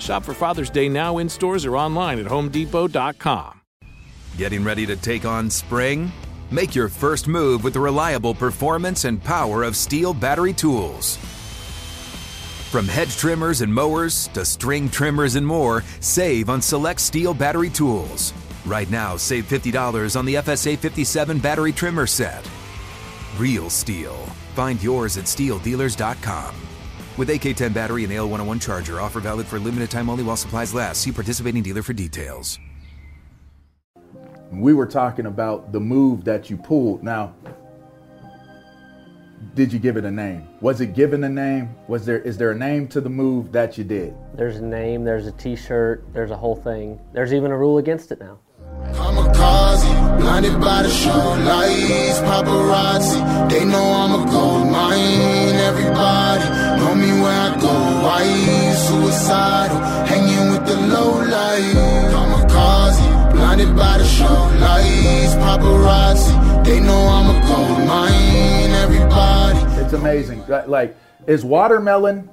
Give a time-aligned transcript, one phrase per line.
[0.00, 3.60] Shop for Father's Day now in stores or online at homedepot.com.
[4.36, 6.10] Getting ready to take on spring?
[6.50, 11.16] Make your first move with the reliable performance and power of STIHL battery tools.
[12.70, 17.70] From hedge trimmers and mowers to string trimmers and more, save on select STIHL battery
[17.70, 18.32] tools.
[18.64, 22.48] Right now, save $50 on the FSA 57 battery trimmer set.
[23.36, 24.14] Real STIHL.
[24.54, 26.69] Find yours at stihldealers.com.
[27.20, 31.02] With AK10 battery and AL101 charger, offer valid for limited time only while supplies last.
[31.02, 32.58] See participating dealer for details.
[34.50, 37.02] We were talking about the move that you pulled.
[37.02, 37.34] Now,
[39.54, 40.48] did you give it a name?
[40.62, 41.74] Was it given a name?
[41.88, 44.14] Was there is there a name to the move that you did?
[44.32, 46.98] There's a name, there's a t-shirt, there's a whole thing.
[47.12, 48.38] There's even a rule against it now.
[48.94, 53.50] Kamikaze, blinded by the show lights, paparazzi.
[53.50, 55.56] They know I'm a gold mine.
[55.68, 56.29] Everybody know me
[57.22, 57.72] where I go.
[58.04, 58.24] Why
[58.74, 61.74] suicidal, hanging with the low light.
[62.12, 64.24] Kamikaze, blinded by the show
[64.60, 66.64] lights, paparazzi.
[66.64, 68.70] They know I'm a gold mine.
[68.84, 69.58] Everybody.
[69.82, 70.44] It's amazing.
[70.48, 72.28] Like- Like, is watermelon,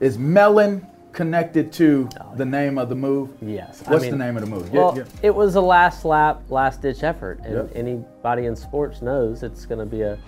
[0.00, 3.30] is melon connected to the name of the move?
[3.40, 3.82] Yes.
[3.86, 4.68] I What's mean- the name of the move?
[4.72, 5.04] Yeah, Well, yeah.
[5.22, 7.70] it was a last lap, last ditch effort, and Yep.
[7.76, 10.18] anybody in sports knows it's going to be a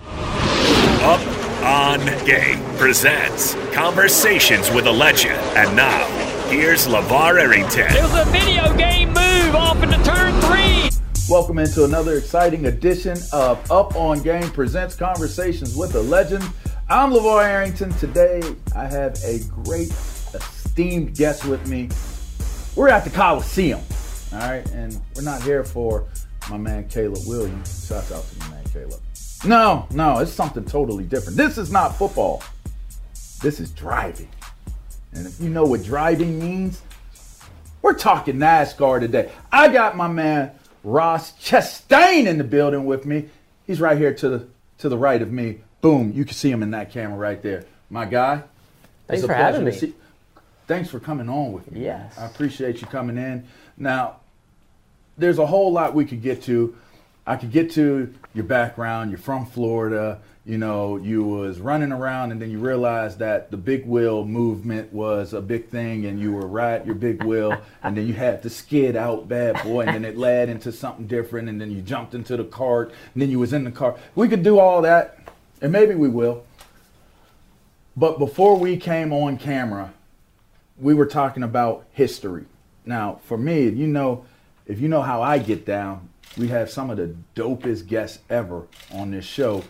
[1.03, 1.19] Up
[1.63, 5.39] on Game presents Conversations with a Legend.
[5.57, 6.05] And now,
[6.49, 7.87] here's LaVar Arrington.
[7.89, 10.89] It was a video game move off into turn three.
[11.29, 16.43] Welcome into another exciting edition of Up on Game presents Conversations with a Legend.
[16.89, 17.91] I'm LaVar Arrington.
[17.93, 18.41] Today
[18.75, 19.89] I have a great
[20.33, 21.89] esteemed guest with me.
[22.75, 23.81] We're at the Coliseum,
[24.31, 26.05] all right, and we're not here for
[26.49, 27.87] my man Caleb Williams.
[27.87, 29.01] Shouts out to my man Caleb.
[29.45, 31.37] No, no, it's something totally different.
[31.37, 32.43] This is not football.
[33.41, 34.29] This is driving.
[35.13, 36.81] And if you know what driving means,
[37.81, 39.31] we're talking NASCAR today.
[39.51, 40.51] I got my man
[40.83, 43.25] Ross Chastain in the building with me.
[43.65, 44.47] He's right here to the
[44.79, 45.59] to the right of me.
[45.81, 47.65] Boom, you can see him in that camera right there.
[47.89, 48.43] My guy.
[49.07, 49.71] Thanks for having me.
[49.71, 49.95] see-
[50.67, 51.85] Thanks for coming on with me.
[51.85, 52.17] Yes.
[52.17, 53.47] I appreciate you coming in.
[53.77, 54.17] Now,
[55.17, 56.75] there's a whole lot we could get to.
[57.27, 59.11] I could get to your background.
[59.11, 60.21] You're from Florida.
[60.45, 64.93] You know, you was running around, and then you realized that the big wheel movement
[64.93, 68.41] was a big thing, and you were right your big wheel, and then you had
[68.43, 71.81] to skid out, bad boy, and then it led into something different, and then you
[71.81, 73.97] jumped into the cart, and then you was in the car.
[74.15, 75.19] We could do all that,
[75.61, 76.45] and maybe we will.
[77.97, 79.93] But before we came on camera,
[80.79, 82.45] we were talking about history.
[82.85, 84.23] Now, for me, you know,
[84.65, 88.67] if you know how I get down, we have some of the dopest guests ever
[88.93, 89.63] on this show,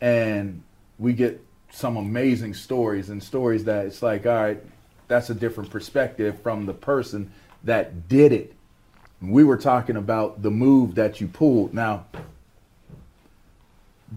[0.00, 0.62] and
[0.98, 4.62] we get some amazing stories and stories that it's like, all right,
[5.08, 7.32] that's a different perspective from the person
[7.64, 8.54] that did it.
[9.20, 11.74] We were talking about the move that you pulled.
[11.74, 12.06] Now,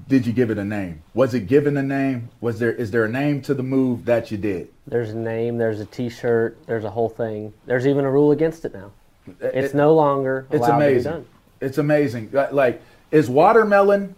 [0.08, 1.04] did you give it a name?
[1.14, 2.30] Was it given a name?
[2.42, 4.70] Was there is there a name to the move that you did?
[4.88, 7.52] there's a name, there's a t-shirt, there's a whole thing.
[7.66, 8.92] There's even a rule against it now.
[9.42, 11.26] It's It- no longer It's allowed to be amazing.
[11.62, 12.30] It's amazing.
[12.32, 12.82] Like-
[13.12, 14.16] is watermelon,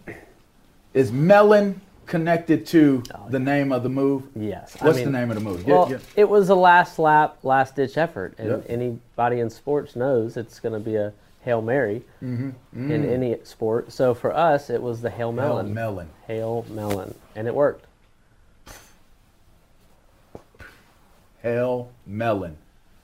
[0.94, 4.24] is melon connected to the name of the move?
[4.34, 4.76] Yes.
[4.80, 5.66] I What's mean- the name of the move?
[5.66, 5.98] Well, yeah.
[6.16, 10.72] it was a last lap, last ditch effort, and anybody in sports knows it's going
[10.72, 11.12] to be a
[11.42, 12.90] hail mary Mm-hmm.
[12.90, 13.92] in any sport.
[13.92, 15.72] So for us, it was the hail Melon.
[15.72, 15.74] melon.
[15.74, 16.08] melon.
[16.26, 17.84] Hail melon, and it worked.
[21.42, 22.56] Hail melon.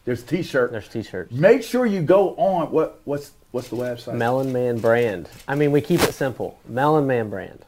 [0.05, 0.71] There's t-shirt.
[0.73, 1.33] There's t-shirts.
[1.33, 4.15] Make sure you go on what what's what's the website?
[4.15, 5.29] Melon Man brand.
[5.49, 6.59] I mean, we keep it simple.
[6.69, 7.65] Melon Man brand.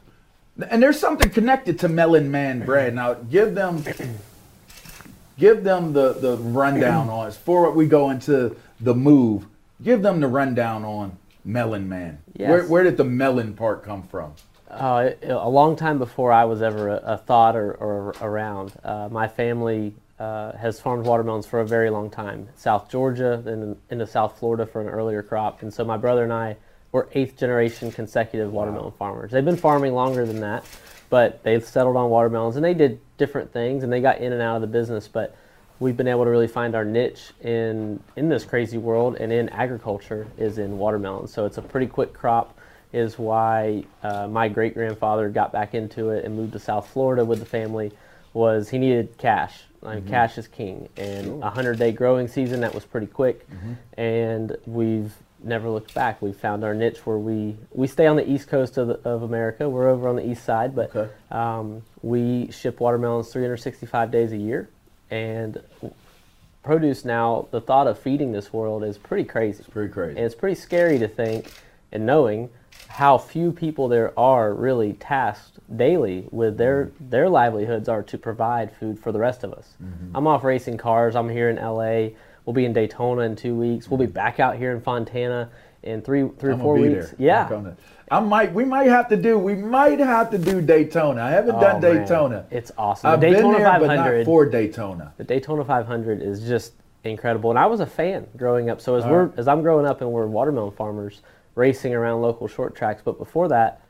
[0.69, 2.95] And there's something connected to Melon Man Brand.
[2.95, 3.83] Now give them
[5.37, 9.45] give them the, the rundown on it before we go into the move.
[9.83, 12.19] give them the rundown on Melon Man.
[12.35, 12.49] Yes.
[12.49, 14.33] Where, where did the melon part come from?
[14.69, 18.73] Uh, a long time before I was ever a, a thought or, or around.
[18.83, 22.49] Uh, my family uh, has farmed watermelons for a very long time.
[22.55, 26.33] South Georgia, then into South Florida for an earlier crop, and so my brother and
[26.33, 26.57] I
[26.91, 29.31] were eighth generation consecutive watermelon farmers.
[29.31, 30.65] They've been farming longer than that,
[31.09, 34.41] but they've settled on watermelons and they did different things and they got in and
[34.41, 35.35] out of the business, but.
[35.79, 39.47] We've been able to really find our niche in in this crazy world and in
[39.49, 41.31] agriculture is in watermelons.
[41.31, 42.57] So it's a pretty quick crop
[42.93, 47.23] is why uh, my great grandfather got back into it and moved to South Florida
[47.23, 47.91] with the family.
[48.33, 49.63] Was he needed cash?
[49.87, 53.47] Like cash is king, and a hundred day growing season that was pretty quick,
[53.97, 55.13] and we've
[55.43, 56.21] never looked back.
[56.21, 59.23] We found our niche where we we stay on the east coast of, the, of
[59.23, 59.69] America.
[59.69, 61.11] We're over on the east side, but Okay.
[61.31, 64.67] um, we ship watermelons 365 days a year,
[65.09, 65.61] and
[66.63, 67.47] produce now.
[67.51, 69.59] The thought of feeding this world is pretty crazy.
[69.59, 70.17] It's pretty crazy.
[70.17, 71.49] and it's pretty scary to think
[71.93, 72.49] and knowing
[72.97, 77.09] how few people there are really tasked daily with their mm-hmm.
[77.11, 79.75] their livelihoods are to provide food for the rest of us.
[79.83, 80.17] Mm-hmm.
[80.17, 81.15] I'm off racing cars.
[81.15, 82.17] I'm here in LA.
[82.43, 83.87] We'll be in Daytona in two weeks.
[83.87, 84.13] We'll be mm-hmm.
[84.13, 85.51] back out here in Fontana
[85.83, 87.09] in three three or I'm four be weeks.
[87.09, 87.15] there.
[87.19, 87.43] Yeah.
[87.43, 87.77] Back on it.
[88.09, 88.51] I might.
[88.51, 89.37] We might have to do.
[89.37, 91.21] We might have to do Daytona.
[91.21, 91.97] I haven't done Oh, man.
[91.97, 92.45] Daytona.
[92.49, 93.11] It's awesome.
[93.11, 95.13] I've the Daytona been there, but not for Daytona.
[95.17, 96.73] The Daytona 500 is just
[97.03, 98.81] incredible, and I was a fan growing up.
[98.81, 99.37] So as All we're right.
[99.37, 101.21] as I'm growing up and we're watermelon farmers
[101.57, 103.81] racing around local short tracks, but before that,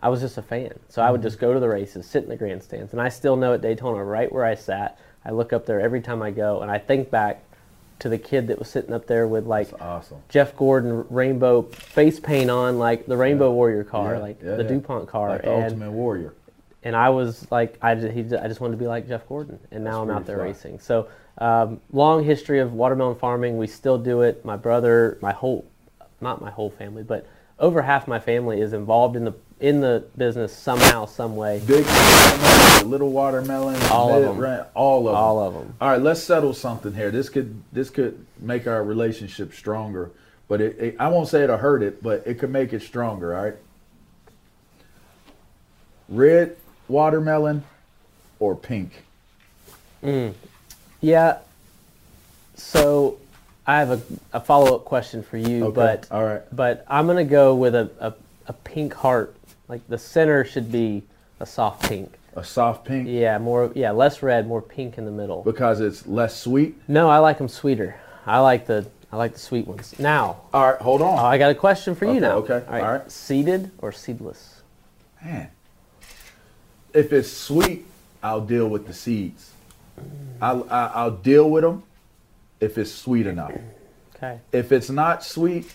[0.00, 0.72] I was just a fan.
[0.88, 1.28] So I would Mm-hmm.
[1.28, 4.02] just go to the races, sit in the grandstands, and I still know at Daytona
[4.04, 4.98] right where I sat.
[5.24, 7.44] I look up there every time I go, and I think back
[8.00, 10.18] to the kid that was sitting up there with like Awesome.
[10.28, 14.64] Jeff Gordon rainbow face paint on, like the Rainbow Warrior car, Yeah, like yeah, the
[14.64, 14.68] yeah.
[14.68, 16.34] Dupont car, Like the and Ultimate Warrior.
[16.82, 19.60] and I was like, I just, he, I just wanted to be like Jeff Gordon,
[19.70, 20.80] and now I'm out there racing.
[20.80, 21.06] So,
[21.38, 23.56] um, long history of watermelon farming.
[23.56, 24.44] We still do it.
[24.44, 25.64] My brother, my whole,
[26.22, 27.26] not my whole family, but
[27.58, 31.62] over half my family is involved in the in the business somehow, some way.
[31.66, 34.66] Big watermelon, little watermelon, All of them.
[34.74, 35.56] all of All them.
[35.60, 35.74] of 'em.
[35.80, 37.10] All right, let's settle something here.
[37.12, 40.10] This could this could make our relationship stronger,
[40.48, 43.36] but it, it, I won't say it'll hurt it, but it could make it stronger.
[43.36, 43.54] All right.
[46.08, 46.56] Red
[46.88, 47.64] watermelon
[48.38, 49.04] or pink?
[50.02, 50.34] Mm.
[51.00, 51.38] Yeah.
[52.56, 53.18] So,
[53.66, 54.00] I have a,
[54.32, 56.42] a follow up question for you, Okay, but all right.
[56.54, 58.14] but I'm gonna go with a, a,
[58.48, 59.36] a pink heart.
[59.68, 61.02] Like the center should be
[61.40, 62.12] a soft pink.
[62.34, 65.42] A soft pink Yeah, more yeah, less red, more pink in the middle.
[65.42, 66.76] because it's less sweet.
[66.88, 67.96] No, I like them sweeter.
[68.26, 69.94] I like the I like the sweet ones.
[69.98, 71.18] Now, All right, hold on.
[71.18, 72.36] oh, I got a question for you now.
[72.38, 72.82] okay, All right.
[72.82, 73.10] all right.
[73.12, 74.62] Seeded or seedless?
[75.22, 75.50] Man,
[76.94, 77.84] if it's sweet,
[78.22, 79.50] I'll deal with the seeds.
[80.40, 81.82] I'll, I- I'll deal with them
[82.62, 83.52] if it's sweet enough.
[84.16, 84.38] Okay.
[84.52, 85.70] If it's not sweet,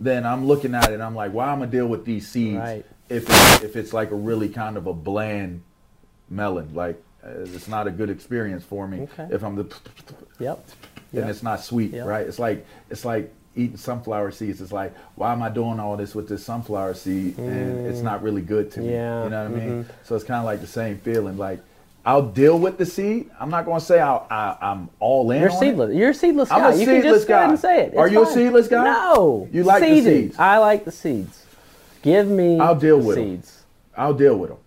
[0.00, 1.00] then I'm looking at it.
[1.00, 2.58] I'm like, why am I gonna deal with these seeds?
[2.58, 2.84] Right.
[3.08, 5.62] If it's, if it's like a really kind of a bland
[6.28, 9.02] melon, like uh, it's not a good experience for me.
[9.02, 9.28] Okay.
[9.30, 9.64] If I'm the
[10.40, 10.58] Yep.
[11.12, 11.28] and Yep.
[11.28, 12.06] it's not sweet, Yep.
[12.06, 12.26] right?
[12.26, 14.60] It's like it's like eating sunflower seeds.
[14.60, 18.22] It's like, why am I doing all this with this sunflower seed and it's not
[18.22, 18.88] really good to me?
[18.88, 18.90] Mm.
[18.90, 19.24] Yeah, mm-hmm.
[19.24, 19.86] You know what I mean?
[20.02, 21.36] So it's kind of like the same feeling.
[21.38, 21.60] Like
[22.04, 23.30] I'll deal with the seed.
[23.38, 25.40] I'm not going to say I'll, I, I'm all in.
[25.40, 25.60] You're on it.
[25.60, 25.94] seedless.
[25.94, 26.72] You're a seedless I'm guy.
[26.72, 27.96] a you can seedless just go ahead and say it.
[27.96, 28.84] Are It's you a seedless guy?
[28.84, 29.48] No.
[29.52, 30.38] You like the seeds?
[30.38, 31.46] I like the seeds.
[32.02, 33.62] Give me I'll deal the with seeds.
[33.96, 34.58] I'll deal with them.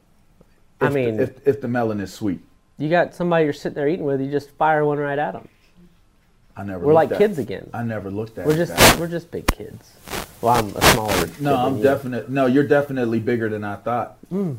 [0.79, 2.39] I mean- if, if the melon is sweet,
[2.77, 5.47] You got somebody you're sitting there eating with, you just fire one right at them.
[6.57, 6.85] I never.
[6.85, 7.69] We're like at kids again.
[7.73, 8.45] I never looked at.
[8.47, 9.91] We're just that we're just big kids.
[10.41, 11.27] Well, I'm a smaller.
[11.27, 11.83] kid No, I'm you.
[11.83, 12.29] definite.
[12.29, 14.15] No, you're definitely bigger than I thought.
[14.29, 14.53] Hmm.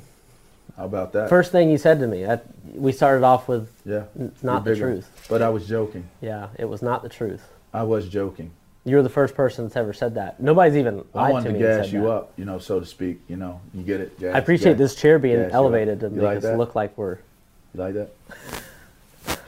[0.77, 1.29] How about that?
[1.31, 4.05] First thing you said to me, that, we started off with yeah,
[4.43, 5.09] not the truth.
[5.29, 6.07] But I was joking.
[6.21, 7.43] Yeah, it was not the truth.
[7.73, 8.51] I was joking.
[8.85, 10.39] You're the first person that's ever said that.
[10.41, 12.09] Nobody's even I wanted to to gas you that.
[12.11, 13.21] up, you know, so to speak.
[13.27, 14.19] You know, you get it.
[14.21, 15.55] Gas, I appreciate gas- this chair being gas you up.
[15.55, 16.59] elevated to make like us that?
[16.59, 17.19] look like we're
[17.75, 18.11] You like that?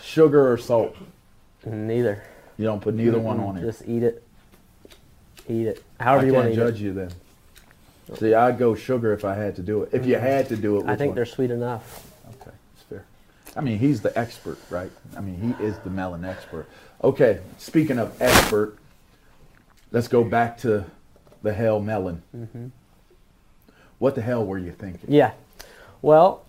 [0.00, 0.97] Sugar or salt?
[1.64, 2.23] neither.
[2.56, 3.61] You don't put neither one on it.
[3.61, 4.25] Just eat it.
[5.49, 5.85] Eat it.
[6.00, 6.85] I However you want to judge it.
[6.85, 7.11] you then.
[8.16, 9.90] See, I'd go sugar if I had to do it.
[9.92, 10.90] If you had to do it, Mm-hmm.
[10.90, 11.16] I think one?
[11.16, 12.10] they're sweet enough.
[12.40, 13.04] Okay, it's fair.
[13.56, 14.90] I mean, he's the expert, right?
[15.16, 16.66] I mean, he is the melon expert.
[17.04, 18.76] Okay, speaking of expert,
[19.92, 20.84] let's go back to
[21.42, 22.22] the hell melon.
[23.98, 25.12] What the hell were you thinking?
[25.12, 25.32] Yeah.
[26.02, 26.44] Well,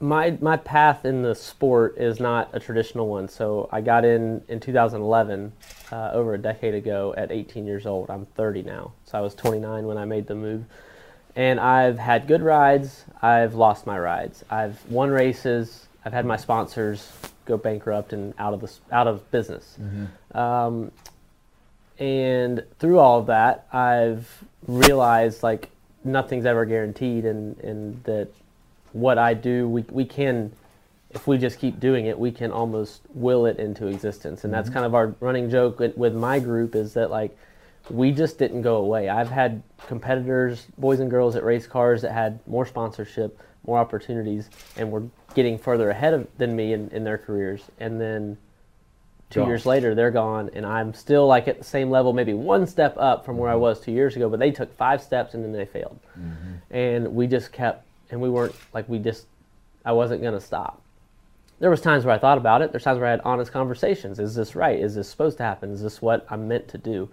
[0.00, 3.28] my my path in the sport is not a traditional one.
[3.28, 5.52] So I got in in 2011,
[5.90, 8.10] uh, over a decade ago, at 18 years old.
[8.10, 8.92] I'm 30 now.
[9.04, 10.64] So I was 29 when I made the move,
[11.34, 13.04] and I've had good rides.
[13.22, 14.44] I've lost my rides.
[14.50, 15.86] I've won races.
[16.04, 17.10] I've had my sponsors
[17.44, 19.76] go bankrupt and out of the out of business.
[20.34, 20.92] Um,
[21.98, 25.70] And through all of that, I've realized like
[26.04, 28.28] nothing's ever guaranteed, and and that
[28.92, 30.52] what I do, we we can,
[31.10, 34.44] if we just keep doing it, we can almost will it into existence.
[34.44, 34.74] And that's mm-hmm.
[34.74, 37.36] kind of our running joke with, with my group is that like
[37.90, 39.08] we just didn't go away.
[39.08, 44.50] I've had competitors, boys and girls at race cars that had more sponsorship, more opportunities,
[44.76, 45.04] and were
[45.34, 47.62] getting further ahead of, than me in, in their careers.
[47.80, 48.36] And then
[49.30, 49.48] two Gone.
[49.48, 52.94] years later, they're gone, and I'm still like at the same level, maybe one step
[52.98, 53.62] up from where I mm-hmm.
[53.62, 54.28] was two years ago.
[54.28, 56.54] But they took five steps and then they failed, mm-hmm.
[56.70, 59.26] and we just kept, and we weren't like we just,
[59.84, 60.82] I wasn't gonna stop
[61.60, 62.70] there was times where I thought about it.
[62.70, 64.18] There's times where I had honest conversations.
[64.18, 64.78] Is this right?
[64.78, 65.72] Is this supposed to happen?
[65.72, 67.08] Is this what I'm meant to do?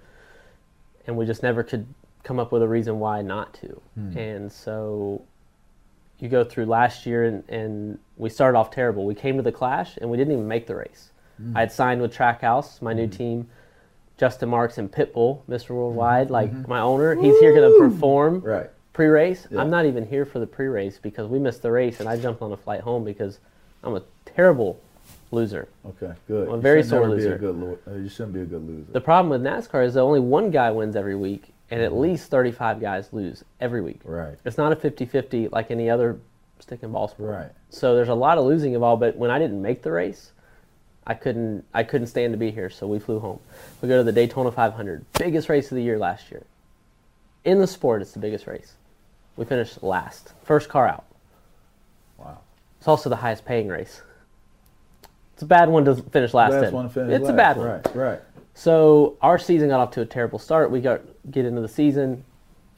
[1.08, 1.88] And we just never could
[2.24, 3.82] come up with a reason why not to.
[3.96, 4.18] Hmm.
[4.18, 5.24] And so
[6.20, 9.06] you go through last year and, and we started off terrible.
[9.06, 11.12] We came to the clash and we didn't even make the race.
[11.38, 11.58] Hmm.
[11.58, 13.12] I had signed with Trackhouse, my new hmm.
[13.12, 13.50] team,
[14.18, 15.72] Justin Marks and Pitbull, Mr.
[15.72, 16.70] Worldwide, like mm-hmm.
[16.70, 17.16] my owner.
[17.16, 18.70] He's here going to perform Right.
[18.96, 19.46] Pre-race.
[19.52, 19.60] Yeah.
[19.60, 22.42] I'm not even here for the pre-race because we missed the race and I jumped
[22.42, 23.40] on a flight home because
[23.84, 24.80] I'm a terrible
[25.32, 25.68] loser.
[25.86, 26.48] Okay, good.
[26.48, 27.38] I'm a very sore never be a loser.
[27.38, 28.92] good uh, you shouldn't be a good loser.
[28.94, 32.32] The problem with NASCAR is that only one guy wins every week and at least
[32.32, 34.00] 35 guys lose every week.
[34.06, 34.38] Right.
[34.46, 36.18] It's not a 50-50 like any other
[36.60, 37.30] stick and ball sport.
[37.30, 37.52] Right.
[37.70, 40.32] So there's a lot of losing involved, but when I didn't make the race,
[41.06, 43.40] I couldn't I couldn't stand to be here, so we flew home.
[43.82, 46.44] We go to the Daytona 500, biggest race of the year last year.
[47.44, 48.74] In the sport, it's the biggest race.
[49.38, 51.06] We finished last, first car out.
[52.18, 52.40] Wow.
[52.80, 54.02] It's also the highest paying race.
[55.34, 56.74] It's a bad one to finish last Last in.
[56.74, 57.68] one to finish it's a bad one.
[57.68, 58.22] Right, right.
[58.54, 60.72] So our season got off to a terrible start.
[60.72, 62.24] We got get into the season,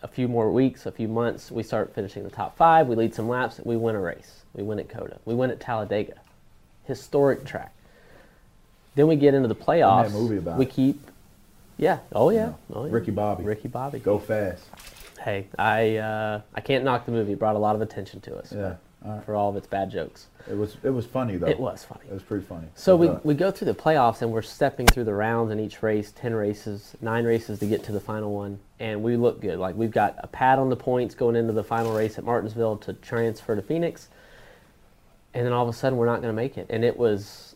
[0.01, 1.51] a few more weeks, a few months.
[1.51, 2.87] We start finishing the top five.
[2.87, 3.59] We lead some laps.
[3.63, 4.43] We win a race.
[4.55, 5.19] We win at COTA.
[5.25, 6.15] We win at Talladega,
[6.85, 7.75] historic track.
[8.95, 10.11] Then we get into the playoffs.
[10.11, 10.71] movie about we it.
[10.71, 10.99] keep,
[11.77, 12.91] yeah, oh yeah, know, oh yeah.
[12.91, 13.43] Ricky Bobby.
[13.43, 13.99] Ricky Bobby.
[13.99, 14.63] Go fast.
[15.19, 17.33] Hey, I uh, I can't knock the movie.
[17.33, 18.51] It brought a lot of attention to us.
[18.51, 18.75] Yeah.
[19.05, 19.23] All right.
[19.23, 20.27] For all of its bad jokes.
[20.49, 21.47] It was it was funny though.
[21.47, 22.01] It was funny.
[22.09, 22.67] It was pretty funny.
[22.75, 25.83] So we, we go through the playoffs and we're stepping through the rounds in each
[25.83, 28.59] race, 10 races, nine races to get to the final one.
[28.79, 29.59] And we look good.
[29.59, 32.77] Like we've got a pad on the points going into the final race at Martinsville
[32.77, 34.09] to transfer to Phoenix.
[35.33, 36.65] And then all of a sudden we're not going to make it.
[36.69, 37.46] And it was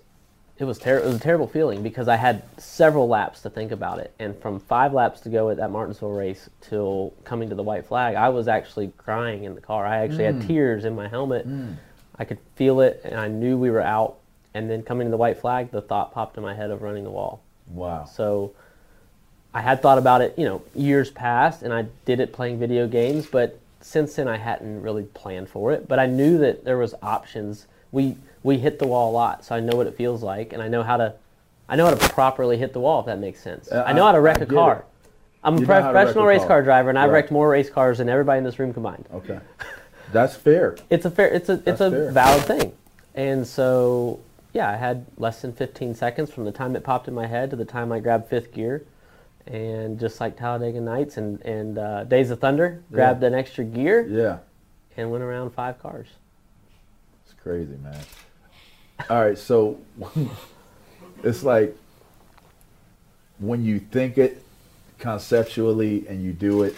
[0.61, 3.71] it was ter- it was a terrible feeling because I had several laps to think
[3.71, 4.13] about it.
[4.19, 7.87] And from five laps to go at that Martinsville race till coming to the white
[7.87, 9.85] flag, I was actually crying in the car.
[9.85, 10.47] I actually had mm.
[10.47, 11.47] tears in my helmet.
[11.47, 11.77] Mm.
[12.19, 14.17] I could feel it, and I knew we were out.
[14.53, 17.05] And then coming to the white flag, the thought popped in my head of running
[17.05, 17.41] the wall.
[17.67, 18.05] Wow.
[18.05, 18.53] So
[19.53, 22.87] I had thought about it, you know, years past, and I did it playing video
[22.87, 23.25] games.
[23.25, 25.87] But since then, I hadn't really planned for it.
[25.87, 27.65] But I knew that there was options.
[27.91, 30.61] We we hit the wall a lot, so I know what it feels like, and
[30.61, 31.13] I know how to
[31.69, 32.99] I know how to properly hit the wall.
[33.01, 33.71] If that makes sense.
[33.71, 34.75] Uh, I know how to wreck I a car.
[34.77, 34.85] it.
[35.43, 36.47] I'm a You how professional a race car.
[36.47, 39.39] car driver, and I've wrecked more race cars than everybody in this room combined Okay.
[40.11, 40.75] That's fair.
[40.89, 42.11] it's a fair it's a it's That's a fair.
[42.11, 42.73] valid thing
[43.15, 44.19] and so
[44.53, 47.49] yeah i had less than 15 seconds from the time it popped in my head
[47.51, 48.83] to the time i grabbed fifth gear
[49.47, 54.05] and just like talladega nights and and uh, days of thunder grabbed an extra gear
[54.07, 54.37] Yeah.
[54.97, 56.07] and went around five cars
[57.43, 57.99] crazy, man.
[59.09, 59.79] All right, so
[61.23, 61.75] it's like
[63.39, 64.43] when you think it
[65.01, 66.75] conceptually and you do it.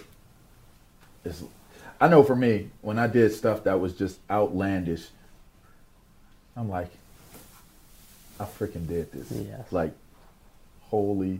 [1.23, 1.43] It's,
[2.01, 5.07] I know for me, when I did stuff that was just outlandish,
[6.55, 6.89] I'm like,
[8.39, 9.31] I freaking did this.
[9.31, 9.71] Yes.
[9.71, 9.93] Like,
[10.81, 11.39] holy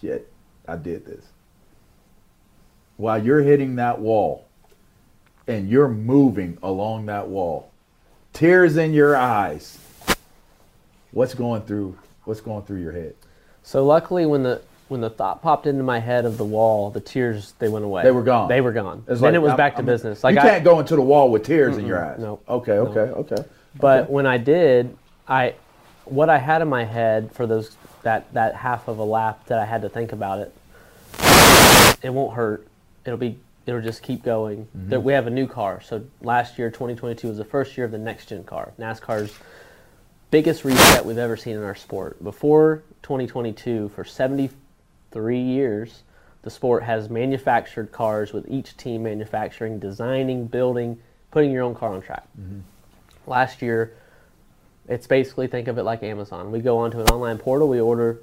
[0.00, 0.30] shit,
[0.66, 1.24] I did this.
[2.96, 4.46] While you're hitting that wall
[5.46, 7.67] and you're moving along that wall,
[8.38, 9.78] tears in your eyes.
[11.10, 13.14] What's going through what's going through your head?
[13.64, 17.00] so luckily when the when the thought popped into my head of the wall the
[17.00, 18.48] tears they went away They were gone.
[18.48, 20.40] they were gone It's then like, it was I'm- back to I'm- business like you
[20.40, 22.18] I, can't go into the wall with tears in your eyes.
[22.20, 22.42] nope.
[22.48, 22.86] Okay, No.
[22.86, 23.00] okay,
[23.34, 23.44] okay.
[23.78, 24.12] But Okay.
[24.12, 25.54] when I did, I
[26.04, 29.58] what I had in my head for those that that half of a lap that
[29.58, 30.54] I had to think about it.
[32.02, 32.66] It won't hurt.
[33.04, 33.38] It'll be
[33.68, 34.64] it'll just keep going.
[34.76, 34.88] Mm-hmm.
[34.90, 35.80] There- We have a new car.
[35.80, 38.72] So last year, 2022 was the first year of the next gen car.
[38.78, 39.32] NASCAR's
[40.30, 42.22] biggest reset we've ever seen in our sport.
[42.24, 46.02] Before 2022, for 73 years,
[46.42, 50.98] the sport has manufactured cars with each team manufacturing, designing, building,
[51.30, 52.26] putting your own car on track
[53.26, 53.92] last year
[54.88, 58.18] it's basically think of it like amazon we go onto an online portal we order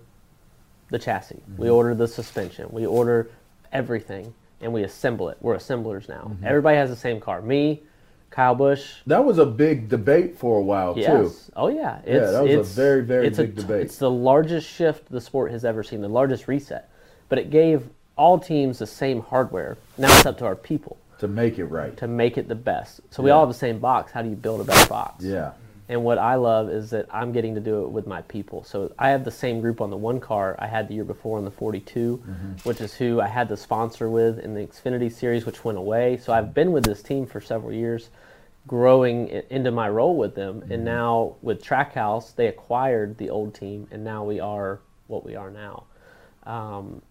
[0.89, 3.29] the chassis we order the suspension we order
[3.71, 6.45] everything and we assemble it we're assemblers now mm-hmm.
[6.45, 7.81] everybody has the same car me
[8.29, 11.51] kyle busch that was a big debate for a while yes too.
[11.55, 13.81] oh yeah it's, that was a very, very it's big t- debate.
[13.81, 16.89] it's the largest shift the sport has ever seen the largest reset
[17.29, 19.77] but it gave all teams the same hardware.
[19.97, 21.95] Now it's up to our people to make it right.
[21.97, 23.01] to make it the best.
[23.09, 24.11] So we all have the same box.
[24.11, 25.23] How do you build a better box?
[25.23, 25.51] Yeah.
[25.87, 28.63] And what I love is that I'm getting to do it with my people.
[28.63, 31.37] So I have the same group on the one car I had the year before
[31.37, 32.51] on the 42, mm-hmm.
[32.67, 36.17] which is who I had the sponsor with in the Xfinity series, which went away.
[36.17, 38.09] So I've been with this team for several years,
[38.65, 40.63] growing into my role with them.
[40.63, 40.85] And mm-hmm.
[40.85, 45.51] now with Trackhouse, they acquired the old team, and now we are what we are
[45.51, 45.83] now.
[46.45, 47.03] Um,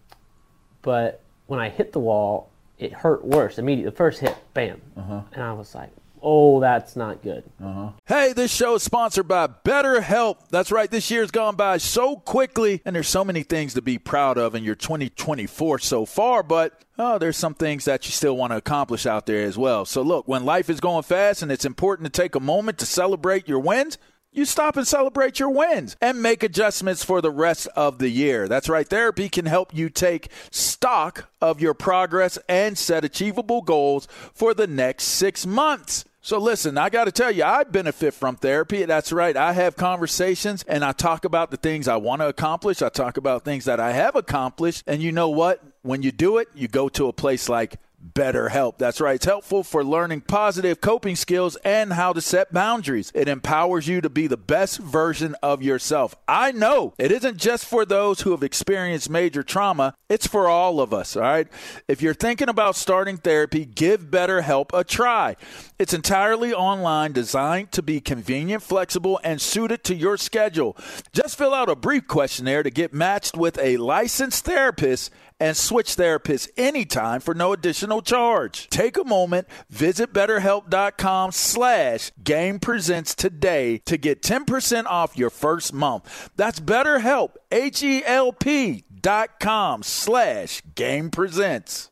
[0.81, 3.89] but when I hit the wall, it hurt worse immediately.
[3.89, 5.21] The first hit, bam, uh-huh.
[5.31, 5.91] and I was like,
[6.21, 7.89] "Oh, that's not good." Uh-huh.
[8.05, 10.49] Hey, this show is sponsored by BetterHelp.
[10.49, 13.97] That's right, this year's gone by so quickly, and there's so many things to be
[13.97, 18.37] proud of in your 2024 so far, but oh, there's some things that you still
[18.37, 19.85] want to accomplish out there as well.
[19.85, 22.85] So, look, when life is going fast and it's important to take a moment to
[22.85, 23.97] celebrate your wins,
[24.35, 28.47] you stop and celebrate your wins and make adjustments for the rest of the year.
[28.47, 28.87] That's right.
[28.87, 34.67] Therapy can help you take stock of your progress and set achievable goals for the
[34.67, 36.05] next six months.
[36.25, 38.83] So listen, I got to tell you, I benefit from therapy.
[38.85, 39.37] That's right.
[39.37, 42.81] I have conversations and I talk about the things I want to accomplish.
[42.81, 44.83] I talk about things that I have accomplished.
[44.87, 45.61] And you know what?
[45.83, 47.77] When you do it, you go to a place like
[48.13, 48.77] BetterHelp.
[48.77, 49.15] That's right.
[49.15, 53.11] It's helpful for learning positive coping skills and how to set boundaries.
[53.15, 56.15] It empowers you to be the best version of yourself.
[56.27, 60.79] I know it isn't just for those who have experienced major trauma, it's for all
[60.79, 61.47] of us, all right?
[61.87, 65.35] If you're thinking about starting therapy, give BetterHelp a try.
[65.77, 70.77] It's entirely online, designed to be convenient, flexible, and suited to your schedule.
[71.11, 75.97] Just fill out a brief questionnaire to get matched with a licensed therapist and switch
[75.97, 78.69] therapists anytime for no additional charge.
[78.69, 85.73] Take a moment, visit betterhelp.com slash game presents today to get 10% off your first
[85.73, 86.29] month.
[86.37, 91.91] That's betterhelp, H-E-L-P dot com slash game presents.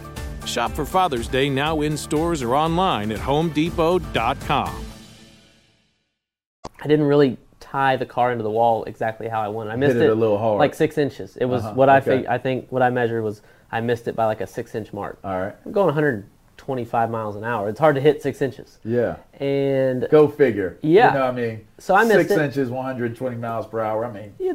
[0.45, 4.85] Shop for Father's Day now in stores or online at homedepot.com.
[6.83, 9.71] I didn't really tie the car into the wall exactly how I wanted.
[9.71, 10.59] I missed it a little hard.
[10.59, 11.37] like six inches.
[11.37, 12.17] It was Uh-huh, what I okay.
[12.17, 14.91] fig- I think what I measured was I missed it by like a six inch
[14.91, 15.19] mark.
[15.23, 15.55] All right.
[15.65, 17.69] I'm going 125 miles an hour.
[17.69, 18.79] It's hard to hit six inches.
[18.83, 19.17] Yeah.
[19.39, 20.77] And Go figure.
[20.81, 21.09] Yeah.
[21.09, 21.67] You know what I mean?
[21.77, 22.41] So I missed Six it.
[22.41, 24.03] inches, 120 miles per hour.
[24.05, 24.53] I mean, Yeah,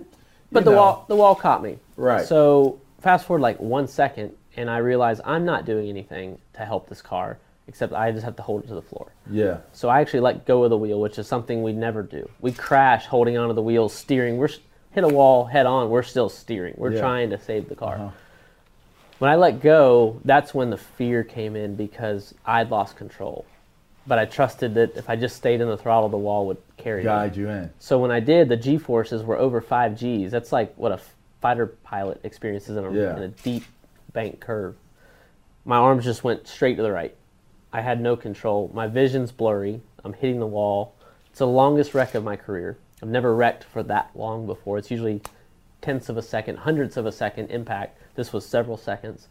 [0.50, 0.76] but the know.
[0.76, 1.78] wall the wall caught me.
[1.96, 2.26] Right.
[2.26, 6.88] So fast forward like one second, and I realize I'm not doing anything to help
[6.88, 7.38] this car
[7.68, 9.08] except I just have to hold it to the floor.
[9.28, 9.58] yeah.
[9.72, 12.28] So I actually let go of the wheel, which is something we never do.
[12.40, 14.36] We crash holding onto the wheel, steering.
[14.36, 14.50] We're
[14.92, 15.90] hit a wall head on.
[15.90, 16.74] We're still steering.
[16.76, 17.00] We're Yeah.
[17.00, 17.94] trying to save the car.
[17.96, 18.10] Uh-huh.
[19.18, 23.44] When I let go, that's when the fear came in because I'd lost control.
[24.06, 27.00] But I trusted that if I just stayed in the throttle, the wall would carry
[27.00, 27.04] me.
[27.06, 27.70] Guide you in.
[27.80, 30.30] So when I did, the G forces were over five Gs.
[30.30, 31.00] That's like what a
[31.40, 33.16] fighter pilot experiences in a, Yeah.
[33.16, 33.64] in a deep
[34.16, 34.74] bank curve.
[35.66, 37.14] My arms just went straight to the right.
[37.70, 38.70] I had no control.
[38.72, 39.82] My vision's blurry.
[40.02, 40.94] I'm hitting the wall.
[41.28, 42.78] It's the longest wreck of my career.
[43.02, 44.78] I've never wrecked for that long before.
[44.78, 45.20] It's usually
[45.82, 47.98] tenths of a second, hundredths of a second impact.
[48.14, 49.28] This was several seconds.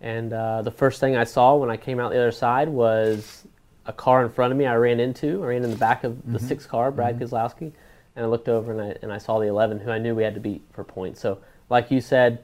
[0.00, 3.46] And uh, the first thing I saw when I came out the other side was
[3.84, 5.44] a car in front of me I ran into.
[5.44, 7.70] I ran in the back of the sixth car, Brad Keselowski.
[8.16, 10.22] And I looked over and I, and I saw the 11 who I knew we
[10.22, 11.20] had to beat for points.
[11.20, 12.42] So, like you said,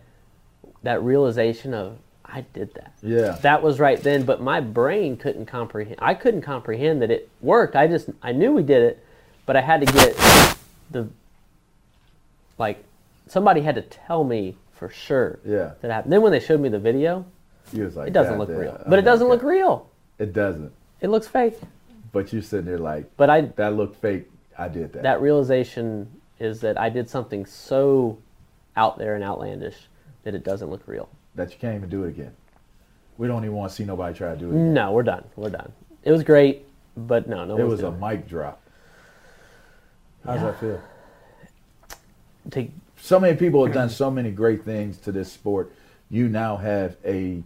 [0.82, 2.92] that realization of I did that.
[3.02, 3.38] Yeah.
[3.42, 5.96] That was right then, but my brain couldn't comprehend.
[5.98, 7.74] I couldn't comprehend that it worked.
[7.74, 9.04] I just I knew we did it,
[9.46, 10.14] but I had to get
[10.90, 11.08] the
[12.58, 12.84] like
[13.26, 15.72] somebody had to tell me for sure Yeah.
[15.80, 16.12] that happened.
[16.12, 17.24] Then when they showed me the video,
[17.72, 18.80] You was like, it doesn't look damn, real.
[18.84, 19.88] I'm But it doesn't look that-" real.
[20.18, 20.72] It doesn't.
[21.00, 21.58] It looks fake.
[22.12, 24.30] But you sitting there like, But I that looked fake.
[24.58, 25.02] I did that.
[25.04, 26.08] that realization
[26.40, 28.18] is that I did something so
[28.76, 29.88] out there and outlandish
[30.24, 31.08] that it doesn't look real.
[31.34, 32.32] that you can't even do it again.
[33.16, 34.50] We don't even want to see nobody try to do it.
[34.50, 34.74] Again.
[34.74, 35.24] No, we're done.
[35.36, 35.72] We're done.
[36.02, 37.56] It was great, but no, no.
[37.58, 38.60] it was a mic drop.
[40.24, 40.46] How's Yeah.
[40.46, 40.80] that feel?
[42.50, 45.72] To- So many people have done so many great things to this sport.
[46.10, 47.42] You now have a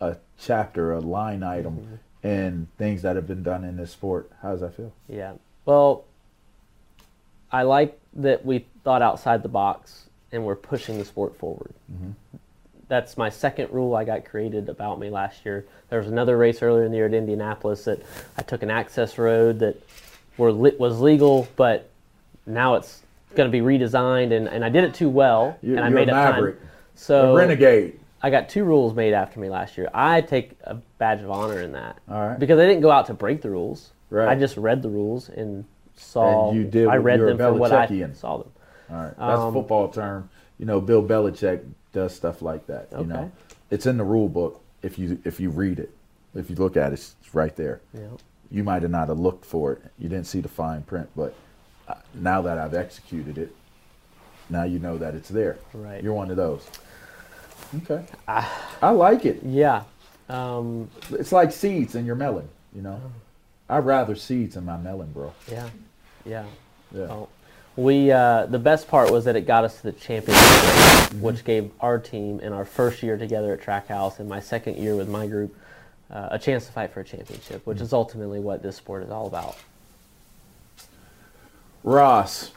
[0.00, 2.26] a chapter, a line item, Mm-hmm.
[2.26, 4.30] in things that have been done in this sport.
[4.40, 4.92] How does that feel?
[5.08, 5.34] Yeah.
[5.66, 6.04] Well,
[7.52, 11.72] I like that we thought outside the box and we're pushing the sport forward.
[11.92, 12.10] Mm-hmm.
[12.88, 15.66] That's my second rule I got created about me last year.
[15.88, 18.00] There was another race earlier in the year at Indianapolis that
[18.38, 19.76] I took an access road that
[20.36, 21.90] were lit, was legal, but
[22.46, 23.02] now it's
[23.34, 25.90] going to be redesigned, and, and I did it too well, You- and I a
[25.90, 26.58] made up maverick.
[26.60, 26.68] time.
[26.94, 27.98] So a renegade.
[28.22, 29.90] I got two rules made after me last year.
[29.92, 31.98] I take a badge of honor in that.
[32.06, 32.38] Right.
[32.38, 33.90] Because I didn't go out to break the rules.
[34.10, 34.28] Right.
[34.28, 35.64] I just read the rules and
[35.96, 36.48] saw.
[36.50, 38.50] And you did I read them for what I saw them.
[38.90, 40.28] All right, that's a Um, football term.
[40.58, 42.88] You know, Bill Belichick does stuff like that.
[42.98, 43.32] You know,
[43.70, 45.90] it's in the rule book if you if you read it.
[46.34, 47.80] If you look at it, it's right there.
[47.94, 48.08] Yeah.
[48.50, 49.82] You might have not have looked for it.
[49.98, 51.34] You didn't see the fine print, but
[51.88, 53.54] uh, now that I've executed it,
[54.50, 55.58] now you know that it's there.
[55.72, 56.02] Right.
[56.02, 56.68] You're one of those.
[57.78, 58.04] Okay.
[58.28, 59.40] I like it.
[59.42, 59.82] Yeah.
[60.28, 62.48] Um, It's like seeds in your melon.
[62.74, 63.00] You know,
[63.68, 65.32] I'd rather seeds in my melon, bro.
[65.50, 65.68] yeah.
[66.24, 66.44] Yeah.
[66.92, 67.06] Yeah.
[67.06, 67.28] Well,
[67.76, 70.42] we uh, the best part was that it got us to the championship,
[71.06, 71.20] Mm-hmm.
[71.20, 74.96] which gave our team in our first year together at Trackhouse and my second year
[74.96, 75.56] with my group
[76.10, 77.70] uh, a chance to fight for a championship, Mm-hmm.
[77.70, 79.56] which is ultimately what this sport is all about.
[81.84, 82.50] Ross,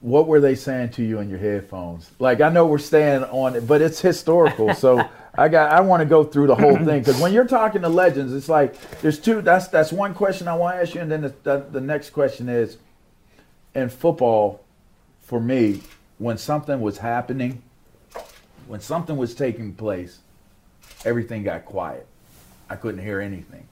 [0.00, 2.10] what were they saying to you in your headphones?
[2.18, 5.08] Like I know we're staying on it, but it's historical, so
[5.38, 7.88] I got I want to go through the whole thing because when you're talking to
[7.88, 9.42] legends, it's like there's two.
[9.42, 12.10] That's that's one question I want to ask you, and then the, the, the next
[12.10, 12.78] question is,
[13.76, 14.64] in football,
[15.20, 15.82] for me,
[16.18, 17.62] when something was happening,
[18.66, 20.18] when something was taking place,
[21.04, 22.06] everything got quiet.
[22.70, 23.68] I couldn't hear anything.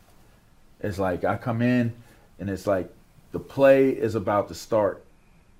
[0.80, 1.94] It's like I come in
[2.38, 2.92] and it's like
[3.32, 5.02] the play is about to start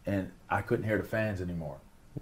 [0.07, 1.79] and I couldn't hear the fans anymore.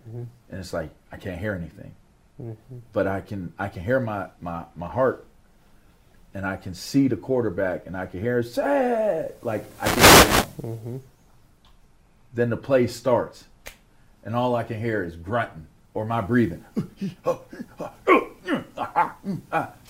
[0.09, 0.23] Mm-hmm.
[0.51, 1.93] And it's like I can't hear anything.
[2.41, 2.79] Mm-hmm.
[2.93, 5.27] But I can I can hear my, my, my heart
[6.35, 10.71] and I can see the quarterback and I can hear sad like I can hear
[10.71, 11.03] him.
[12.35, 13.45] Then the play starts
[14.25, 16.65] and all I can hear is grunting or my breathing.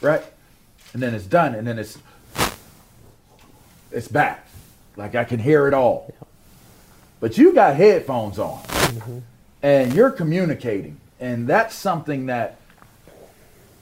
[0.01, 0.23] right?
[0.93, 1.99] And then it's done and then it's
[3.91, 4.47] it's back.
[4.97, 6.13] Like I can hear it all.
[7.21, 9.19] But you got headphones on mm-hmm.
[9.63, 10.99] and you're communicating.
[11.21, 12.57] And that's something that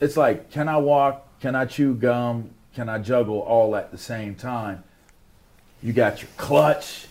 [0.01, 1.27] it's like, can I walk?
[1.41, 2.51] Can I chew gum?
[2.75, 4.85] Can I juggle all at the same time?
[5.83, 7.07] You got your clutch.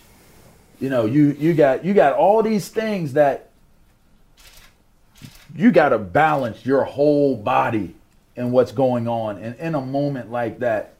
[0.80, 3.50] You know, you you got you got all these things that
[5.54, 7.94] you got to balance your whole body
[8.36, 9.38] and what's going on.
[9.38, 10.94] And in a moment like that,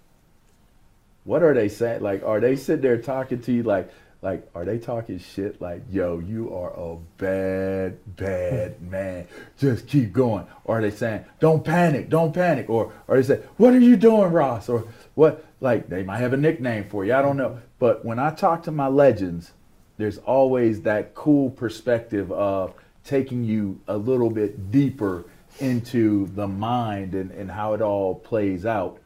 [1.25, 2.03] what are they saying?
[2.03, 3.90] Like, are they sitting there talking to you like,
[4.23, 8.90] like, are they talking shit like, yo, you are a bad, bad hmm.
[8.90, 9.29] man.
[9.59, 10.47] Just keep going.
[10.64, 12.69] Or are they saying, don't panic, don't panic?
[12.69, 14.69] Or are they saying, what are you doing, Ross?
[14.69, 15.45] Or what?
[15.62, 17.14] Like, they might have a nickname for you.
[17.14, 17.61] I don't know.
[17.79, 19.53] But when I talk to my legends,
[20.01, 25.25] there's always that cool perspective of taking you a little bit deeper
[25.59, 28.99] into the mind and, and how it all plays out.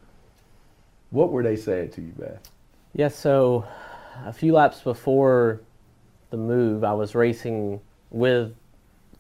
[1.11, 2.51] What were they saying to you, Beth?
[2.93, 3.67] Yeah, so
[4.25, 5.61] a few laps before
[6.31, 7.81] the move, I was racing
[8.11, 8.55] with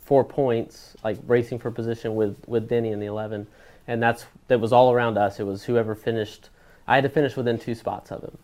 [0.00, 3.46] four points, like racing for position with with Denny in the 11,
[3.86, 5.40] and that's that was all around us.
[5.40, 6.50] It was whoever finished.
[6.86, 8.38] I had to finish within two spots of him,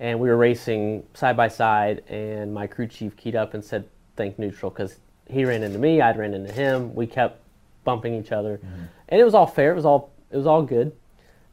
[0.00, 2.02] and we were racing side by side.
[2.08, 3.84] And my crew chief keyed up and said,
[4.16, 6.92] "Think neutral," because he ran into me, I'd ran into him.
[6.94, 7.40] We kept
[7.84, 8.60] bumping each other,
[9.08, 9.70] and it was all fair.
[9.70, 10.92] It was all it was all good.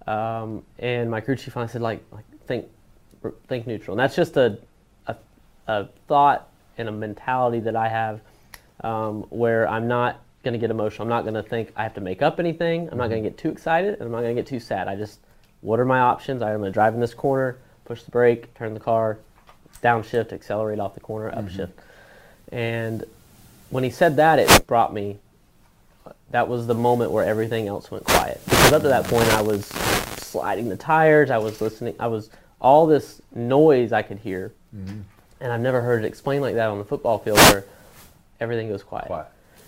[0.07, 2.65] Um, and my crew chief finally said, like, like think
[3.47, 3.93] think neutral.
[3.93, 4.57] And that's just a,
[5.07, 5.15] a,
[5.67, 8.21] a thought and a mentality that I have
[8.83, 11.03] um, where I'm not going to get emotional.
[11.03, 12.89] I'm not going to think I have to make up anything.
[12.91, 14.87] I'm not going to get too excited and I'm not going to get too sad.
[14.87, 15.19] I just,
[15.61, 16.41] what are my options?
[16.41, 17.57] I'm going to drive in this corner,
[17.87, 19.17] push the brake, turn the car,
[19.81, 21.71] downshift, accelerate off the corner, upshift.
[22.51, 23.05] And
[23.69, 25.17] when he said that, it brought me
[26.31, 28.41] that was the moment where everything else went quiet.
[28.45, 32.29] Because up to that point, I was sliding the tires, I was listening, I was
[32.59, 34.99] all this noise I could hear, Mm-hmm.
[35.39, 37.63] and I've never heard it explained like that on the football field where
[38.41, 39.07] everything goes quiet.
[39.07, 39.27] Quiet.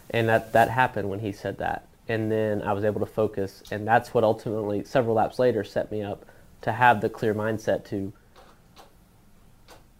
[0.10, 3.63] And that that happened when he said that, and then I was able to focus,
[3.71, 6.25] and that's what ultimately several laps later set me up
[6.62, 8.12] to have the clear mindset to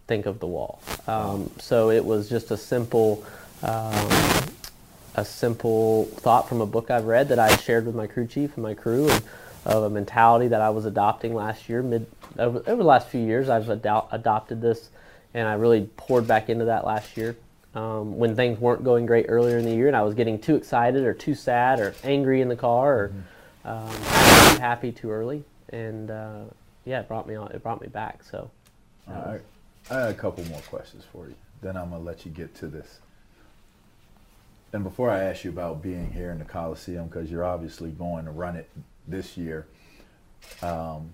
[0.06, 0.80] think of the wall.
[1.06, 3.24] Um, so it was just a simple,
[3.62, 4.08] um,
[5.14, 8.54] a simple thought from a book I've read that I shared with my crew chief
[8.56, 9.22] and my crew, and
[9.66, 11.82] of a mentality that I was adopting last year.
[11.82, 12.06] Mid
[12.38, 14.88] over, over the last few years, I've ado- adopted this,
[15.34, 17.36] and I really poured back into that last year.
[17.72, 20.56] Um, when things weren't going great earlier in the year, and I was getting too
[20.56, 23.12] excited or too sad or angry in the car or
[23.64, 26.44] um, too happy too early, and uh,
[26.84, 27.50] yeah, it brought me on.
[27.52, 28.22] It brought me back.
[28.22, 28.50] So.
[29.90, 31.34] I had a couple more questions for you.
[31.62, 33.00] Then I'm gonna let you get to this.
[34.72, 38.24] And before I ask you about being here in the Coliseum, because you're obviously going
[38.26, 38.70] to run it
[39.08, 39.66] this year.
[40.62, 41.12] Um,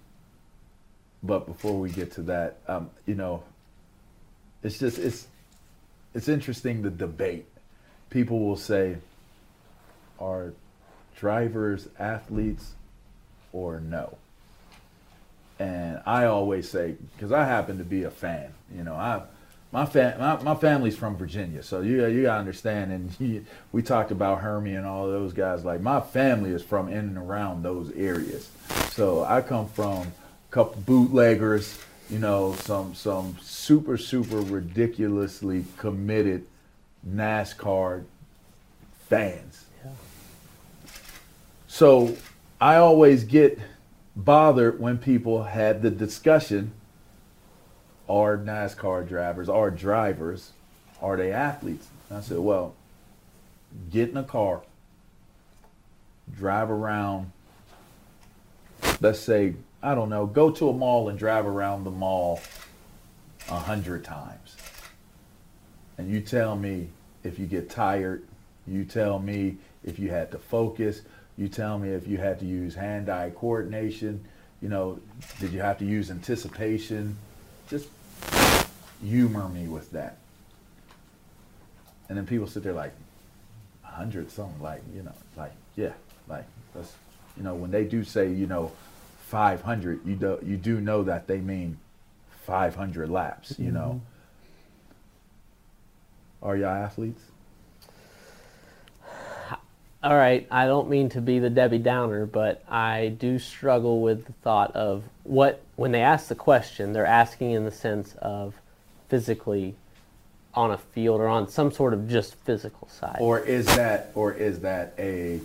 [1.23, 3.42] but before we get to that, um, you know,
[4.62, 5.27] it's just it's
[6.14, 7.47] it's interesting the debate.
[8.11, 8.99] People will say,
[10.21, 10.53] "Are
[11.16, 12.75] drivers athletes
[13.53, 14.19] or no?"
[15.59, 18.53] And I always say, because I happen to be a fan.
[18.75, 19.23] You know, I
[19.73, 22.92] my fam my, my family's from Virginia, so you you gotta understand.
[22.92, 23.42] And he,
[23.73, 25.64] we talked about Hermie and all those guys.
[25.64, 28.51] Like my family is from in and around those areas,
[28.90, 30.12] so I come from a
[30.51, 31.79] couple bootleggers.
[32.11, 36.47] You know, some some super super ridiculously committed
[37.07, 38.05] NASCAR
[39.09, 39.64] fans.
[39.85, 39.90] Yeah.
[41.66, 42.16] So
[42.61, 43.59] I always get
[44.16, 46.72] bothered when people had the discussion
[48.09, 50.52] are NASCAR drivers, are drivers,
[51.02, 51.88] are they athletes?
[52.09, 52.74] And I said, well,
[53.90, 54.62] get in a car,
[56.35, 57.33] drive around,
[59.00, 62.40] let's say, I don't know, go to a mall and drive around the mall
[63.48, 64.57] a hundred times.
[65.98, 66.88] And you tell me
[67.22, 68.24] if you get tired,
[68.66, 71.02] you tell me if you had to focus,
[71.37, 74.25] you tell me if you had to use hand-eye coordination,
[74.62, 74.99] you know,
[75.38, 77.16] did you have to use anticipation?
[77.68, 77.88] Just
[79.03, 80.16] humor me with that.
[82.09, 82.92] And then people sit there like,
[83.85, 85.92] a hundred something, like, you know, like, yeah,
[86.29, 86.44] like,
[86.75, 86.92] that's,
[87.37, 88.72] you know, when they do say, you know,
[89.27, 91.79] 500, you do, you do know that they mean
[92.46, 94.01] 500 laps, you know.
[96.40, 96.49] Mm-hmm.
[96.49, 97.22] Are y'all athletes?
[100.07, 104.25] All right, I don't mean to be the Debbie Downer, but I do struggle with
[104.25, 108.55] the thought of what, when they ask the question, they're asking in the sense of
[109.09, 109.75] physically
[110.55, 113.16] on a field or on some sort of just physical side.
[113.19, 115.40] Or is that, or is that a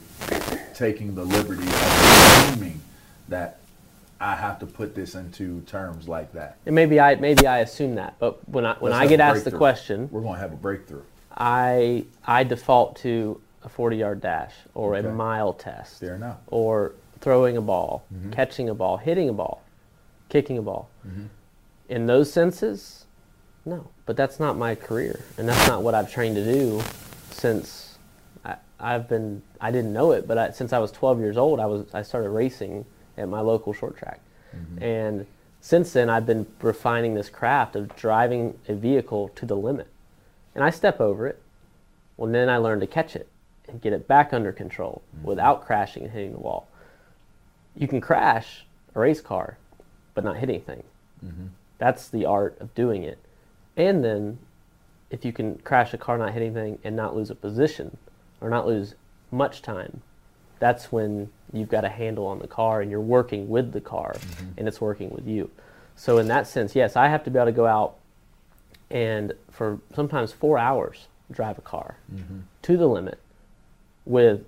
[0.75, 2.81] taking the liberty of assuming
[3.29, 3.61] that
[4.19, 6.57] I have to put this into terms like that?
[6.67, 9.43] and maybe I maybe I assume that, but when I when Let's I get asked
[9.43, 11.01] the question, We're going to have a breakthrough.
[11.35, 15.07] I I default to a 40 yard dash or Okay.
[15.07, 16.37] a mile test Fair enough.
[16.47, 18.31] or throwing a ball, Mm-hmm.
[18.31, 19.61] catching a ball, hitting a ball,
[20.29, 20.89] kicking a ball.
[21.89, 23.05] In those senses,
[23.65, 23.87] no.
[24.05, 26.81] But that's not my career, and that's not what I've trained to do
[27.29, 27.97] since
[28.45, 29.41] I, I've been.
[29.59, 32.01] I didn't know it, but I, since I was 12 years old, I was I
[32.01, 32.85] started racing
[33.17, 34.19] at my local short track,
[34.79, 35.27] and
[35.59, 39.87] since then I've been refining this craft of driving a vehicle to the limit,
[40.55, 41.39] and I step over it.
[42.17, 43.27] Well, then I learn to catch it
[43.71, 45.27] and get it back under control mm-hmm.
[45.27, 46.67] without crashing and hitting the wall.
[47.75, 49.57] You can crash a race car,
[50.13, 50.83] but not hit anything.
[51.25, 51.47] Mm-hmm.
[51.77, 53.19] That's the art of doing it.
[53.77, 54.39] And then,
[55.09, 57.97] if you can crash a car, not hit anything, and not lose a position
[58.39, 58.95] or not lose
[59.31, 60.01] much time,
[60.59, 64.13] that's when you've got a handle on the car and you're working with the car
[64.13, 64.51] mm-hmm.
[64.57, 65.49] and it's working with you.
[65.95, 67.95] So, in that sense, yes, I have to be able to go out
[68.91, 71.95] and for sometimes four hours drive a car
[72.61, 73.17] to the limit
[74.05, 74.45] with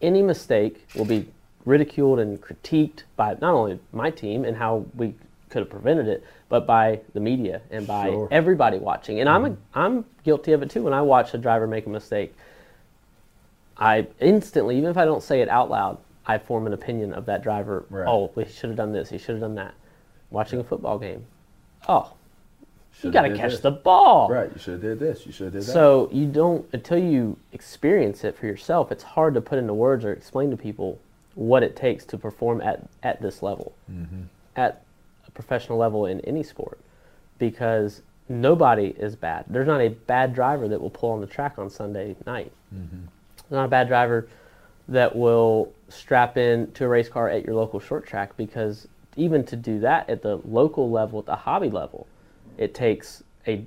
[0.00, 1.28] any mistake will be
[1.64, 5.14] ridiculed and critiqued by not only my team and how we
[5.50, 8.28] could have prevented it, but by the media and by Sure.
[8.30, 9.20] everybody watching.
[9.20, 9.78] And I'm a, mm-hmm.
[9.78, 10.82] I'm guilty of it too.
[10.82, 12.34] When I watch a driver make a mistake,
[13.76, 17.26] I instantly, even if I don't say it out loud, I form an opinion of
[17.26, 17.84] that driver.
[17.90, 18.06] Right.
[18.06, 19.10] Oh, he should have done this.
[19.10, 19.74] He should have done that.
[20.30, 21.24] Watching a football game,
[21.88, 22.12] oh,
[23.02, 23.60] you got to catch this.
[23.60, 24.28] the ball.
[24.28, 24.50] Right.
[24.52, 25.26] You should have did this.
[25.26, 25.72] You should have did that.
[25.72, 28.92] So you don't until you experience it for yourself.
[28.92, 30.98] It's hard to put into words or explain to people
[31.34, 34.22] what it takes to perform at at this level, mm-hmm.
[34.56, 34.82] at
[35.26, 36.78] a professional level in any sport,
[37.38, 39.44] because nobody is bad.
[39.48, 42.52] There's not a bad driver that will pull on the track on Sunday night.
[43.50, 44.28] There's not a bad driver
[44.88, 49.44] that will strap in to a race car at your local short track because even
[49.44, 52.06] to do that at the local level, at the hobby level,
[52.60, 53.66] it takes a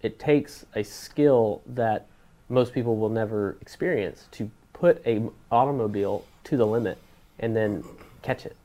[0.00, 2.06] it takes a skill that
[2.48, 6.98] most people will never experience to put a automobile to the limit
[7.38, 7.84] and then
[8.22, 8.56] catch it.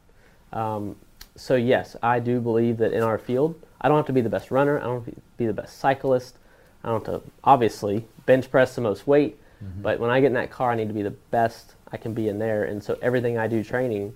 [0.52, 0.96] Um,
[1.36, 4.30] so yes, I do believe that in our field, I don't have to be the
[4.30, 4.80] best runner.
[4.80, 6.38] I don't have to be the best cyclist.
[6.84, 9.38] I don't have to obviously bench press the most weight.
[9.64, 9.82] Mm-hmm.
[9.84, 12.14] But when I get in that car, I need to be the best I can
[12.14, 12.64] be in there.
[12.64, 14.16] And so everything I do training,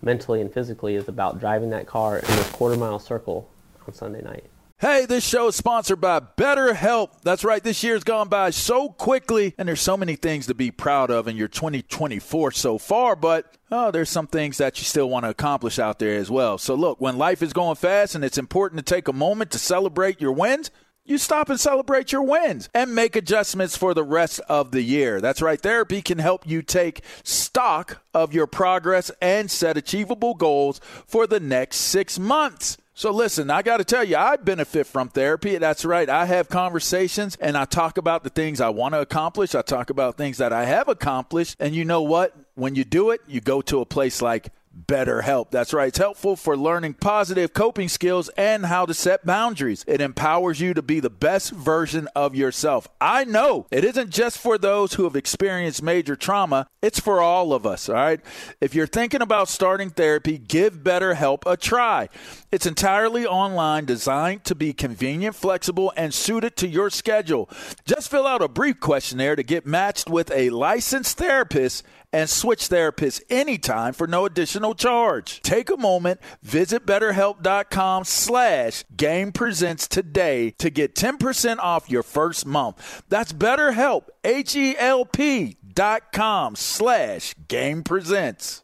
[0.00, 3.50] mentally and physically, is about driving that car in this quarter mile circle
[3.86, 4.44] on Sunday night.
[4.84, 7.22] Hey, this show is sponsored by BetterHelp.
[7.22, 10.70] That's right, this year's gone by so quickly, and there's so many things to be
[10.70, 15.08] proud of in your 2024 so far, but oh, there's some things that you still
[15.08, 16.58] want to accomplish out there as well.
[16.58, 19.58] So, look, when life is going fast and it's important to take a moment to
[19.58, 20.70] celebrate your wins,
[21.02, 25.18] you stop and celebrate your wins and make adjustments for the rest of the year.
[25.18, 25.58] That's right.
[25.58, 31.40] Therapy can help you take stock of your progress and set achievable goals for the
[31.40, 32.76] next six months.
[32.96, 35.58] So listen, I got to tell you, I benefit from therapy.
[35.58, 36.08] That's right.
[36.08, 39.56] I have conversations and I talk about the things I want to accomplish.
[39.56, 41.56] I talk about things that I have accomplished.
[41.58, 42.36] And you know what?
[42.54, 44.50] When you do it, you go to a place like
[44.86, 45.50] BetterHelp.
[45.50, 45.88] That's right.
[45.88, 49.84] It's helpful for learning positive coping skills and how to set boundaries.
[49.86, 52.88] It empowers you to be the best version of yourself.
[53.00, 57.52] I know it isn't just for those who have experienced major trauma, it's for all
[57.52, 58.20] of us, all right?
[58.60, 62.08] If you're thinking about starting therapy, give BetterHelp a try.
[62.52, 67.48] It's entirely online, designed to be convenient, flexible, and suited to your schedule.
[67.84, 71.84] Just fill out a brief questionnaire to get matched with a licensed therapist
[72.14, 75.42] and switch therapists anytime for no additional charge.
[75.42, 82.46] Take a moment, visit betterhelp.com slash game presents today to get 10% off your first
[82.46, 83.02] month.
[83.08, 88.63] That's betterhelp, H-E-L-P dot com slash game presents.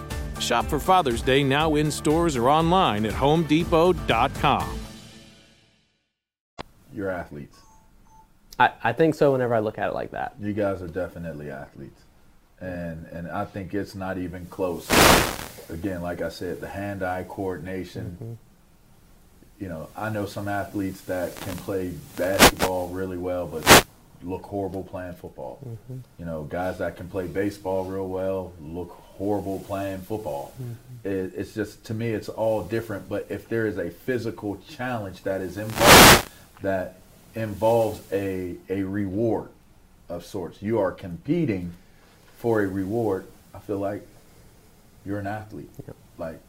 [0.41, 4.79] Shop for Father's Day now in stores or online at homedepot.com.
[6.93, 7.57] You're athletes.
[8.59, 10.35] I, I think so whenever I look at it like that.
[10.39, 12.01] You guys are definitely athletes.
[12.59, 14.87] And and I think it's not even close.
[15.69, 18.17] Again, like I said, the hand-eye coordination.
[18.21, 18.33] Mm-hmm.
[19.63, 23.85] You know, I know some athletes that can play basketball really well, but
[24.23, 25.59] look horrible playing football.
[25.65, 25.99] Mm-hmm.
[26.19, 30.53] You know, guys that can play baseball real well look horrible playing football.
[30.61, 31.07] Mm-hmm.
[31.07, 33.09] It, it's just to me, it's all different.
[33.09, 36.29] But if there is a physical challenge that is involved,
[36.61, 36.99] that
[37.35, 39.49] involves a a reward
[40.09, 41.73] of sorts, you are competing
[42.37, 43.25] for a reward.
[43.53, 44.05] I feel like
[45.05, 45.69] you're an athlete.
[45.85, 45.95] Yep.
[46.17, 46.39] Like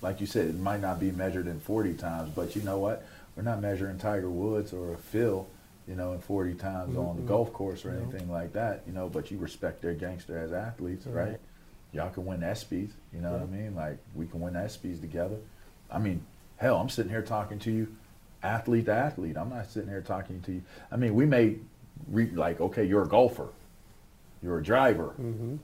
[0.00, 3.04] like you said, it might not be measured in 40 times, but you know what?
[3.36, 5.46] We're not measuring Tiger Woods or Phil
[5.88, 6.98] you know, in 40 times mm-hmm.
[7.00, 10.38] on the golf course or anything like that, you know, but you respect their gangster
[10.38, 11.30] as athletes, right?
[11.30, 11.40] right?
[11.92, 13.38] Y'all can win ESPYs, you know yeah.
[13.38, 13.74] what I mean?
[13.74, 15.36] Like, we can win ESPYs together.
[15.90, 16.24] I mean,
[16.56, 17.88] hell, I'm sitting here talking to you
[18.42, 19.36] athlete to athlete.
[19.36, 20.62] I'm not sitting here talking to you.
[20.92, 21.56] I mean, we may,
[22.08, 23.48] re- like, okay, you're a golfer,
[24.42, 25.14] you're a driver.
[25.20, 25.56] Mm-hmm.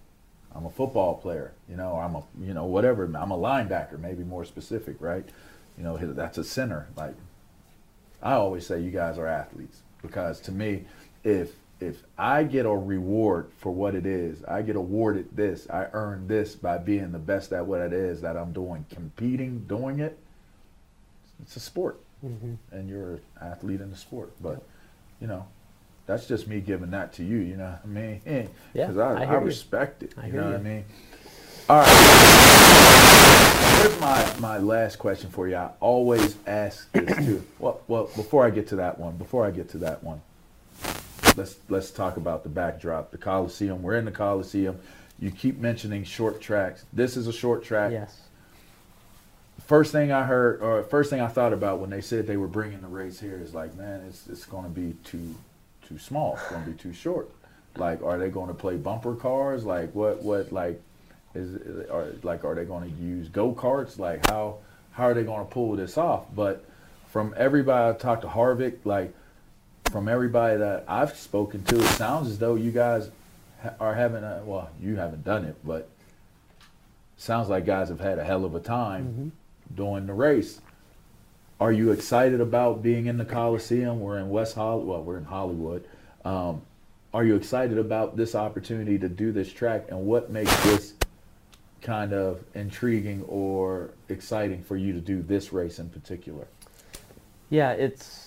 [0.57, 3.05] I'm a football player, you know, I'm a, you know, whatever.
[3.05, 5.29] I'm a linebacker, maybe more specific, right?
[5.77, 6.89] You know, that's a center.
[6.97, 7.15] Like,
[8.23, 10.85] I always say you guys are athletes because to me,
[11.25, 11.51] if
[11.81, 16.27] if I get a reward for what it is, I get awarded this, I earn
[16.29, 20.19] this by being the best at what it is that I'm doing, competing, doing it,
[21.43, 22.55] it's a sport, mm-hmm.
[22.71, 24.33] and you're an athlete in the sport.
[24.41, 24.63] But
[25.21, 25.47] you know,
[26.07, 27.39] that's just me giving that to you.
[27.39, 28.21] You know what I mean?
[28.75, 29.47] Yeah, Because I, I I, hear you.
[29.47, 30.15] respect it.
[30.17, 30.85] I you know what I mean?
[31.69, 33.15] All right.
[33.81, 35.57] Here's my, my last question for you.
[35.57, 37.45] I always ask this too.
[37.59, 40.21] Well, well, before I get to that one, before I get to that one,
[41.37, 43.83] let's let's talk about the backdrop, the Coliseum.
[43.83, 44.79] We're in the Coliseum.
[45.19, 46.85] You keep mentioning short tracks.
[46.93, 47.93] This is a short track.
[47.93, 48.21] Yes.
[49.67, 52.49] First thing I heard, or first thing I thought about when they said they were
[52.49, 55.35] bringing the race here is like, man, it's it's going to be too
[55.89, 56.35] too small.
[56.35, 57.31] It's going to be too short.
[57.77, 59.65] Like, are they going to play bumper cars?
[59.65, 60.81] Like, what what like
[61.35, 61.55] is
[61.89, 63.99] are like are they going to use go karts?
[63.99, 64.59] Like, how
[64.93, 66.25] how are they going to pull this off?
[66.35, 66.65] But
[67.11, 69.15] from everybody I talked to Harvick, like
[69.95, 73.13] from everybody that I've spoken to, it sounds as though you guys
[73.79, 75.89] are having a well, you haven't done it, but
[77.17, 79.31] sounds like guys have had a hell of a time
[79.73, 80.61] doing the race.
[81.61, 84.01] Are you excited about being in the Coliseum?
[84.01, 84.89] We're in West Hollywood.
[84.89, 85.87] Well, we're in Hollywood.
[86.25, 86.63] Um,
[87.15, 90.95] are you excited about this opportunity to do this track, and what makes this
[91.83, 96.49] kind of intriguing or exciting for you to do this race in particular?
[97.49, 98.24] Yeah, it's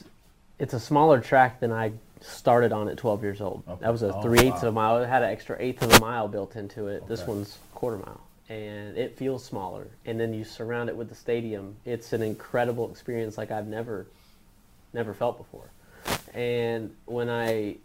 [0.60, 1.92] it's a smaller track than I
[2.22, 3.64] started on at 12 years old.
[3.68, 3.82] Okay.
[3.82, 4.68] That was a Oh, three eighths wow.
[4.68, 4.98] of a mile.
[5.04, 7.08] It had an extra eighth of a mile built into it.
[7.08, 9.88] This one's quarter mile, and it feels smaller.
[10.06, 11.76] And then you surround it with the stadium.
[11.86, 14.08] It's an incredible experience like I've never
[14.94, 15.70] never felt before.
[16.34, 17.76] And when I,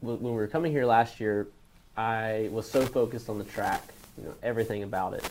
[0.00, 1.46] when we were coming here last year,
[1.96, 3.82] I was so focused on the track,
[4.18, 5.28] you know, everything about it.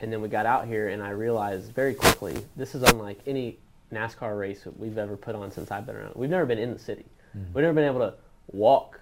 [0.00, 3.56] And then we got out here, and I realized very quickly this is unlike any
[3.92, 6.14] NASCAR race that we've ever put on since I've been around.
[6.16, 7.04] We've never been in the city.
[7.32, 7.44] Hmm.
[7.54, 8.14] We've never been able to
[8.48, 9.00] walk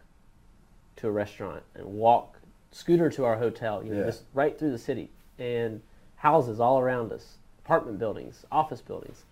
[0.97, 2.39] to a restaurant and walk
[2.73, 3.83] scooter to our hotel.
[3.85, 4.07] You know, Yeah.
[4.07, 5.83] just right through the city and
[6.17, 9.25] houses all around us, apartment buildings, office buildings,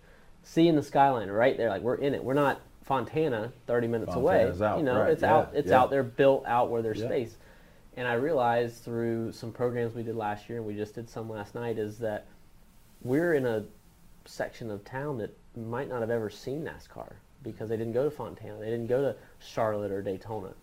[0.43, 1.69] seeing the skyline right there.
[1.69, 2.23] Like we're in it.
[2.23, 4.67] We're not Fontana, 30 minutes Fontana's away.
[4.67, 5.51] out, you know, right, it's yeah, out.
[5.53, 5.79] It's yeah.
[5.79, 7.35] out there, built out where there's space.
[7.95, 11.29] And I realized through some programs we did last year, and we just did some
[11.29, 12.25] last night, is that
[13.03, 13.65] we're in a
[14.25, 18.11] section of town that might not have ever seen NASCAR because they didn't go to
[18.11, 20.53] Fontana, they didn't go to Charlotte or Daytona.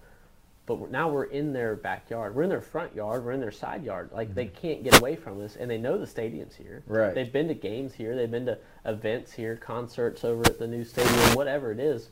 [0.66, 2.34] But we're, now we're in their backyard.
[2.34, 3.24] We're in their front yard.
[3.24, 4.10] We're in their side yard.
[4.12, 4.56] Like they mm-hmm.
[4.56, 6.82] can't get away from us, and they know the stadium's here.
[6.86, 7.14] Right.
[7.14, 8.16] They've been to games here.
[8.16, 12.10] They've been to events here, concerts over at the new stadium, whatever it is.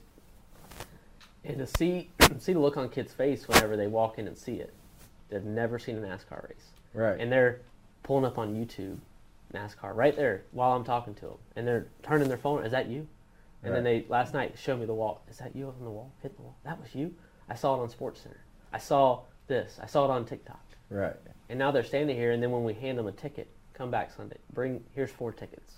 [1.44, 4.54] And to see see the look on kids' face whenever they walk in and see
[4.54, 4.72] it,
[5.30, 7.20] they've never seen a NASCAR race Right.
[7.20, 7.60] and they're
[8.04, 8.98] pulling up on YouTube
[9.54, 12.64] NASCAR right there while I'm talking to them, and they're turning their phone.
[12.64, 13.06] Is that you?
[13.64, 15.22] And then they last night showed me the wall.
[15.30, 16.12] Is that you on the wall?
[16.22, 16.56] Hit the wall.
[16.64, 17.14] That was you.
[17.48, 18.36] I saw it on SportsCenter.
[18.72, 19.78] I saw this.
[19.82, 20.60] I saw it on TikTok.
[20.90, 21.16] right.
[21.48, 24.10] And now they're standing here, and then when we hand them a ticket, come back
[24.10, 24.36] Sunday.
[24.52, 25.74] Bring here's four tickets.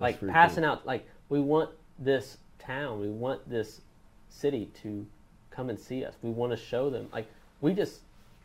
[0.00, 0.72] Like passing cool.
[0.72, 0.86] out.
[0.86, 3.00] Like we want this town.
[3.00, 3.80] We want this
[4.28, 5.06] city to
[5.50, 6.14] come and see us.
[6.22, 7.08] We want to show them.
[7.12, 7.26] Like
[7.60, 8.00] we just.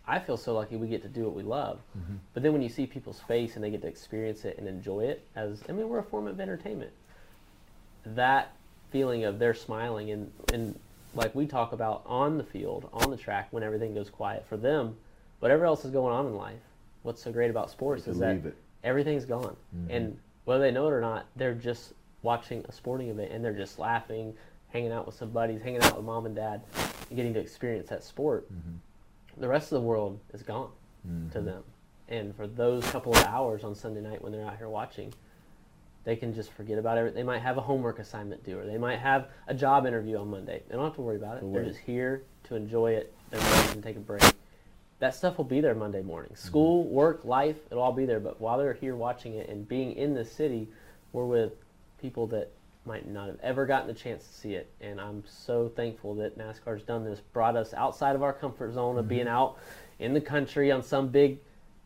[0.08, 1.80] I feel so lucky we get to do what we love.
[1.98, 2.16] Mm-hmm.
[2.34, 5.02] But then when you see people's face and they get to experience it and enjoy
[5.02, 6.92] it, as I mean, we're a form of entertainment.
[8.06, 8.54] That
[8.90, 10.80] feeling of they're smiling and and
[11.14, 14.56] like we talk about on the field, on the track, when everything goes quiet for
[14.56, 14.96] them,
[15.40, 16.60] whatever else is going on in life,
[17.04, 18.56] what's so great about sports is that it.
[18.84, 19.56] everything's gone,
[19.90, 23.54] and whether they know it or not, they're just watching a sporting event and they're
[23.54, 24.34] just laughing,
[24.70, 26.62] hanging out with some buddies, hanging out with mom and dad,
[27.10, 28.48] and getting to experience that sport.
[29.40, 30.72] The rest of the world is gone
[31.04, 31.46] to mm-hmm.
[31.46, 31.64] them,
[32.10, 35.14] and for those couple of hours on Sunday night when they're out here watching,
[36.04, 37.14] they can just forget about it.
[37.14, 40.30] They might have a homework assignment due, or they might have a job interview on
[40.30, 40.64] Monday.
[40.68, 41.54] They don't have to worry about it.
[41.54, 43.14] They're just here to enjoy it.
[43.30, 44.24] They're ready to take a break.
[45.00, 46.32] That stuff will be there Monday morning.
[46.32, 46.48] Mm-hmm.
[46.48, 48.20] School, work, life, it'll all be there.
[48.20, 50.70] But while they're here watching it and being in the city,
[51.12, 51.54] we're with
[52.02, 52.52] people that
[52.88, 54.72] might not have ever gotten the chance to see it.
[54.82, 58.98] And I'm so thankful that NASCAR's done this, brought us outside of our comfort zone
[58.98, 59.36] of being mm-hmm.
[59.36, 59.58] out
[60.00, 61.40] in the country on some big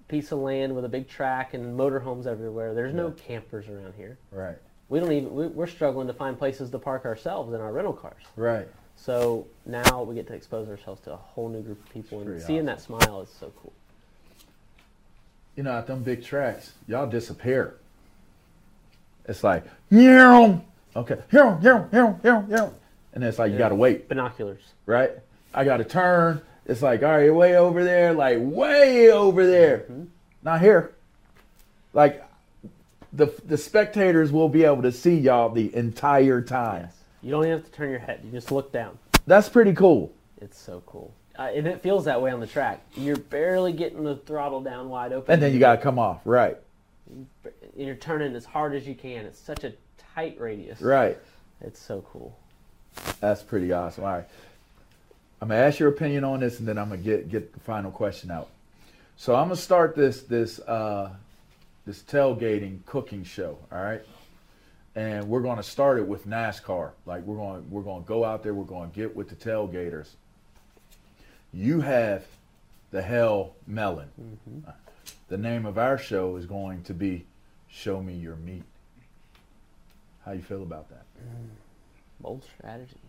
[0.08, 2.74] piece of land with a big track and motorhomes everywhere.
[2.74, 4.18] There's no campers around here.
[4.32, 4.58] Right.
[4.90, 7.94] We don't even we, we're struggling to find places to park ourselves in our rental
[7.94, 8.22] cars.
[8.36, 8.68] Right.
[8.98, 12.42] So now we get to expose ourselves to a whole new group of people, and
[12.42, 13.74] seeing that smile is so cool.
[15.56, 17.78] You know, at them big tracks, y'all disappear.
[19.26, 20.60] It's like, yeah,
[20.96, 22.70] okay, yeah, yeah, yeah, yeah, yeah.
[23.14, 24.62] And it's like you gotta wait, Binoculars.
[24.86, 25.12] right?
[25.54, 26.42] I gotta turn.
[26.66, 29.80] It's like, all right, way over there, like way over there.
[29.80, 30.04] Mm-hmm.
[30.44, 30.94] Not here.
[31.94, 32.24] Like
[33.14, 36.84] the the spectators will be able to see y'all the entire time.
[36.84, 36.96] Yes.
[37.22, 38.22] You don't even have to turn your head.
[38.24, 38.98] You just look down.
[39.28, 40.12] That's pretty cool.
[40.42, 41.14] It's so cool.
[41.38, 42.82] Uh, and it feels that way on the track.
[42.96, 45.32] You're barely getting the throttle down wide open.
[45.34, 46.58] And then you gotta come off, right?
[47.12, 49.26] and you're turning as hard as you can.
[49.26, 49.74] It's such a
[50.14, 50.82] tight radius.
[50.82, 51.18] Right.
[51.62, 52.36] It's so cool.
[53.20, 54.04] That's pretty awesome.
[54.04, 54.28] All right.
[55.42, 57.90] I'm gonna ask your opinion on this, and then I'm gonna get get the final
[57.90, 58.50] question out.
[59.18, 61.10] So I'm gonna start this this uh,
[61.86, 63.58] this tailgating cooking show.
[63.72, 64.02] All right,
[64.96, 66.92] and we're gonna start it with NASCAR.
[67.08, 68.54] Like we're going to we're gonna go out there.
[68.54, 70.10] We're gonna get with the tailgaters.
[71.52, 72.24] You have
[72.92, 74.10] the Hail Melon.
[75.28, 77.26] The name of our show is going to be
[77.68, 78.64] "Show Me Your Meat."
[80.26, 81.04] How you feel about that?
[82.20, 82.96] Bold strategy.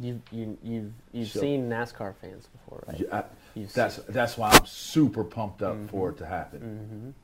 [0.00, 2.98] You you you've you've So- seen NASCAR fans before, right?
[2.98, 7.14] Yeah, I- that's seen- that's why I'm super pumped up for it to happen.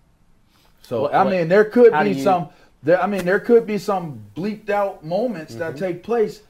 [0.83, 2.51] So What- I what- mean, there could be you- some.
[2.85, 5.85] There, I mean, there could be some bleeped out moments that Mm-hmm.
[5.85, 6.43] take place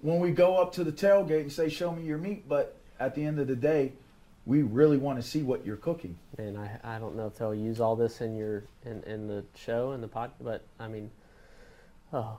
[0.00, 3.14] when we go up to the tailgate and say, "Show me your meat." But at
[3.14, 3.92] the end of the day,
[4.48, 6.18] we really want to see what you're cooking.
[6.38, 9.44] And I I don't know if they'll use all this in your in, in the
[9.54, 11.10] show and the pod, but I mean,
[12.12, 12.38] oh,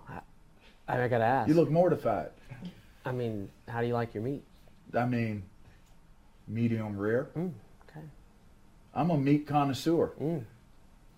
[0.88, 1.47] I, I gotta ask.
[1.47, 2.32] You look mortified.
[3.05, 4.43] I mean, how do you like your meat?
[4.93, 5.43] I mean,
[6.47, 7.30] medium rare.
[7.38, 7.53] Mm,
[7.88, 8.05] okay.
[8.95, 10.12] I'm a meat connoisseur.
[10.20, 10.43] Mm,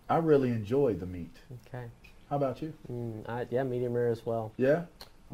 [0.10, 1.36] I really enjoy the meat.
[1.68, 1.86] okay.
[2.30, 2.74] How about you?
[2.92, 4.52] Mm, I, yeah, medium rare as well.
[4.58, 4.84] Yeah.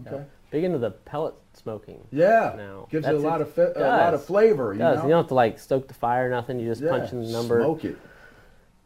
[0.05, 0.24] Yeah.
[0.49, 1.99] Big into the pellet smoking.
[2.11, 2.53] Yeah.
[2.55, 4.73] Now Gives it a lot of fi- a lot of flavor.
[4.73, 4.97] You Does.
[4.99, 5.03] know.
[5.03, 6.59] You don't have to like stoke the fire or nothing.
[6.59, 6.89] You just yeah.
[6.91, 7.59] punch in the number.
[7.61, 7.97] Smoke it.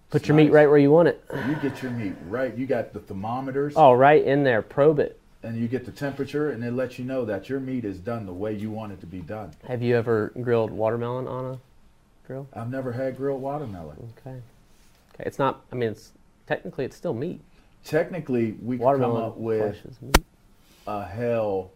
[0.09, 1.23] Put It's your meat right where you want it.
[1.47, 2.55] You get your meat right.
[2.57, 4.61] You got the thermometers, Oh, right in there.
[4.61, 5.19] Probe it.
[5.43, 8.25] and you get the temperature, and it lets you know that your meat is done
[8.25, 9.51] the way you want it to be done.
[9.67, 11.59] Have you ever grilled watermelon on a
[12.27, 12.47] grill?
[12.53, 14.11] I've never had grilled watermelon.
[14.19, 14.37] Okay.
[15.13, 15.23] Okay.
[15.25, 15.61] It's not.
[15.71, 16.11] I mean, it's
[16.45, 17.39] technically it's still meat.
[17.85, 20.17] Technically, we could come Watermelon up with meat.
[20.87, 21.71] A Hail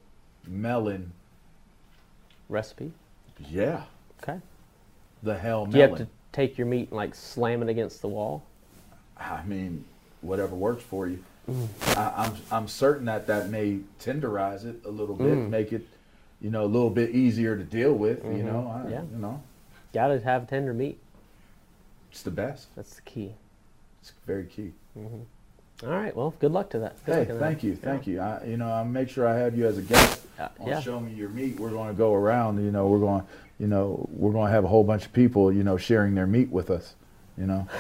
[0.48, 1.12] Melon.
[2.50, 2.92] Recipe.
[3.50, 3.84] Yeah,
[4.22, 4.40] Okay.
[5.24, 8.08] the hell Do you have to take your meat and like slam it against the
[8.08, 8.44] wall?
[9.18, 9.84] I mean,
[10.22, 11.24] whatever works for you.
[11.50, 11.68] Mm.
[11.98, 15.50] I, I'm I'm certain that that may tenderize it a little bit, Mm.
[15.50, 15.86] make it,
[16.42, 18.24] you know, a little bit easier to deal with.
[18.24, 18.92] You know, I, Mm-hmm.
[18.92, 19.02] Yeah.
[19.12, 19.44] you know,
[19.94, 21.00] Gotta have tender meat.
[22.12, 22.68] it's the best.
[22.76, 23.34] That's the key.
[24.02, 24.72] It's very key.
[25.84, 26.16] All right.
[26.16, 27.04] Well, good luck to that.
[27.06, 27.68] Good Hey, thank that.
[27.68, 28.22] you, thank you.
[28.22, 30.80] I, you know, I'll make sure I have you as a guest Uh, yeah.
[30.80, 31.60] Show Me Your Meat.
[31.60, 32.64] We're going to go around.
[32.64, 33.24] You know, we're going,
[33.60, 36.28] you know, we're going to have a whole bunch of people, you know, sharing their
[36.28, 36.96] meat with us.
[37.38, 37.68] You know,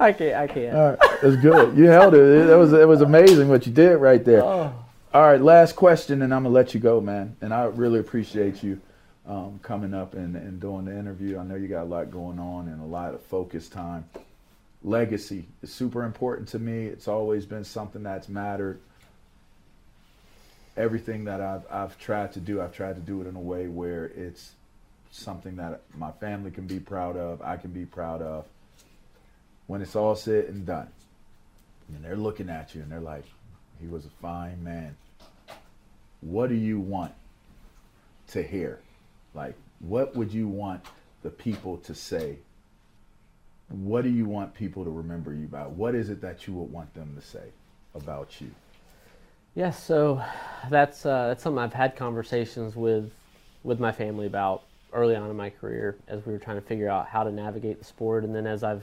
[0.00, 0.34] I can't.
[0.36, 0.76] I can't.
[0.76, 1.76] all right, that's good.
[1.76, 2.46] You held it.
[2.46, 4.42] That was it was amazing what you did right there.
[4.42, 4.74] Oh.
[5.14, 7.36] All right, last question, and I'm gonna let you go, man.
[7.40, 8.80] And I really appreciate you
[9.26, 11.38] um, coming up and, and doing the interview.
[11.38, 14.04] I know you got a lot going on and a lot of focus time.
[14.82, 16.86] Legacy is super important to me.
[16.86, 18.80] It's always been something that's mattered.
[20.76, 23.68] Everything that I've I've tried to do, I've tried to do it in a way
[23.68, 24.52] where it's
[25.12, 28.46] something that my family can be proud of, I can be proud of.
[29.66, 30.88] When it's all said and done,
[31.88, 33.24] and they're looking at you and they're like,
[33.80, 34.96] he was a fine man.
[36.22, 37.12] What do you want
[38.28, 38.80] to hear?
[39.34, 40.84] Like, what would you want
[41.22, 42.38] the people to say?
[43.68, 45.62] What do you want people to remember you by?
[45.62, 47.48] What is it that you would want them to say
[47.94, 48.50] about you?
[49.54, 50.22] Yeah, so
[50.70, 53.10] that's uh, that's something I've had conversations with
[53.64, 56.88] with my family about early on in my career as we were trying to figure
[56.88, 58.82] out how to navigate the sport, and then as I've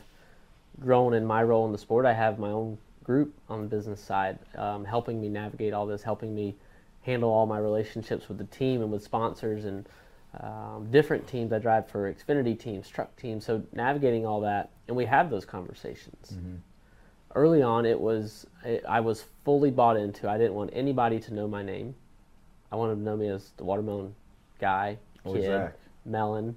[0.79, 3.99] grown in my role in the sport, I have my own group on the business
[3.99, 6.55] side, um, helping me navigate all this, helping me
[7.01, 9.87] handle all my relationships with the team and with sponsors and
[10.39, 11.51] um, different teams.
[11.53, 15.45] I drive for Xfinity teams, truck teams, so navigating all that, and we have those
[15.45, 16.37] conversations
[17.35, 21.33] early on it was I- i was fully bought into i didn't want anybody to
[21.35, 21.93] know my name
[22.71, 24.15] i wanted to know me as the watermelon
[24.59, 25.75] guy Or kid Zach.
[26.05, 26.55] melon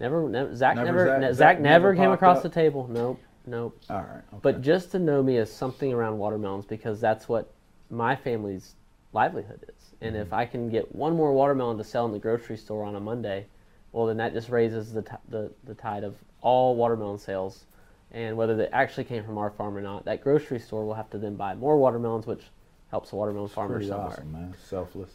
[0.00, 2.42] never, never zach Never never Zach- ne- Zach zach, never never came across up?
[2.42, 4.06] the table nope nope All right.
[4.32, 4.38] Okay.
[4.42, 7.52] but just to know me as something around watermelons because that's what
[7.88, 8.74] my family's
[9.12, 9.77] livelihood is.
[10.00, 10.22] And Mm-hmm.
[10.22, 13.00] if I can get one more watermelon to sell in the grocery store on a
[13.00, 13.46] Monday,
[13.92, 17.64] well, then that just raises the, t- the, the tide of all watermelon sales.
[18.12, 21.10] And whether they actually came from our farm or not, that grocery store will have
[21.10, 22.44] to then buy more watermelons, which
[22.90, 24.06] helps the watermelon farmer somewhere.
[24.06, 24.54] awesome, man.
[24.56, 25.10] Selfless.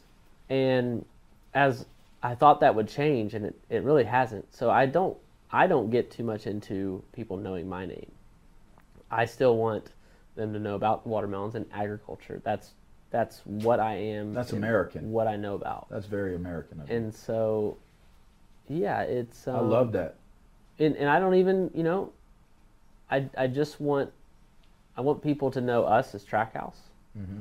[0.50, 1.06] And
[1.54, 1.86] as
[2.22, 4.54] I thought that would change, and it, it really hasn't.
[4.54, 5.18] So I don't
[5.52, 8.12] I don't get too much into people knowing my name.
[9.12, 9.92] I still want
[10.36, 12.42] them to know about watermelons and agriculture.
[12.44, 12.72] That's
[13.14, 14.34] that's what I am.
[14.34, 15.12] That's American.
[15.12, 15.88] What I know about.
[15.90, 16.90] That's very American of.
[16.90, 17.78] And so,
[18.68, 19.48] yeah, it's.
[19.48, 20.16] Um, I love that.
[20.80, 22.12] And, and I don't even, you know,
[23.12, 24.12] I I just want,
[24.98, 26.76] I want people to know us as Trackhouse,
[27.18, 27.40] Mm-hmm.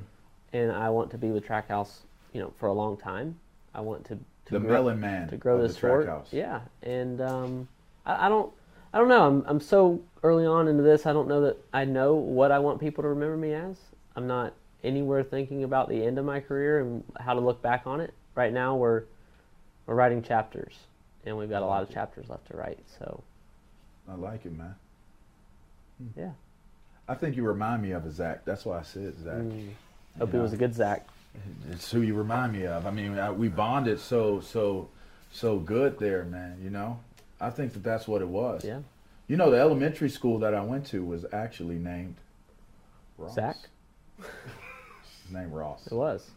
[0.52, 2.00] and I want to be with Trackhouse,
[2.34, 3.38] you know, for a long time.
[3.74, 4.16] I want to.
[4.16, 4.20] to
[4.54, 6.06] The grow- Melon Man to grow of this sport.
[6.06, 6.26] Trackhouse.
[6.30, 7.68] Yeah, and um,
[8.04, 8.52] I, I don't.
[8.94, 9.26] I don't know.
[9.26, 11.06] I'm I'm so early on into this.
[11.06, 13.78] I don't know that I know what I want people to remember me as.
[14.14, 14.52] I'm not
[14.84, 18.12] anywhere thinking about the end of my career and how to look back on it.
[18.34, 19.04] Right now, we're
[19.86, 20.74] we're writing chapters,
[21.24, 22.78] and we've got a lot of chapters left to write.
[22.98, 23.22] So
[24.08, 24.74] I like it, man.
[26.16, 26.30] yeah,
[27.08, 28.44] I think you remind me of a Zach.
[28.44, 29.34] That's why I said Zach.
[29.34, 29.70] Mm.
[30.18, 31.06] hope it was a good Zach.
[31.70, 32.86] It's who you remind me of.
[32.86, 34.88] I mean, I, we bonded so so
[35.30, 36.58] so good there, man.
[36.62, 37.00] You know,
[37.40, 38.64] I think that that's what it was.
[38.64, 38.80] Yeah,
[39.28, 42.16] You know, the elementary school that I went to was actually named
[43.18, 43.34] Ross.
[43.34, 43.56] Zach.
[45.32, 45.86] His name Ross.
[45.86, 46.30] It was.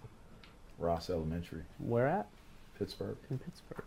[0.80, 2.28] Ross Elementary, Where at?
[2.80, 3.18] Pittsburgh.
[3.30, 3.84] In Pittsburgh.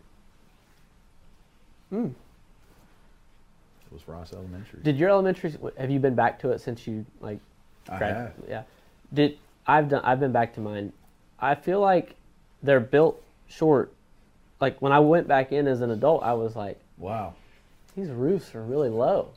[1.89, 2.05] Hmm.
[2.05, 4.81] It was Ross Elementary.
[4.83, 5.53] Did your elementary?
[5.77, 7.39] Have you been back to it since you like?
[7.89, 8.33] I have.
[8.47, 8.63] Yeah.
[9.13, 10.01] Did I've done?
[10.03, 10.93] I've been back to mine.
[11.39, 12.15] I feel like
[12.61, 13.91] they're built short.
[14.59, 17.33] Like when I went back in as an adult, I was like, Wow.
[17.95, 19.29] these roofs are really low.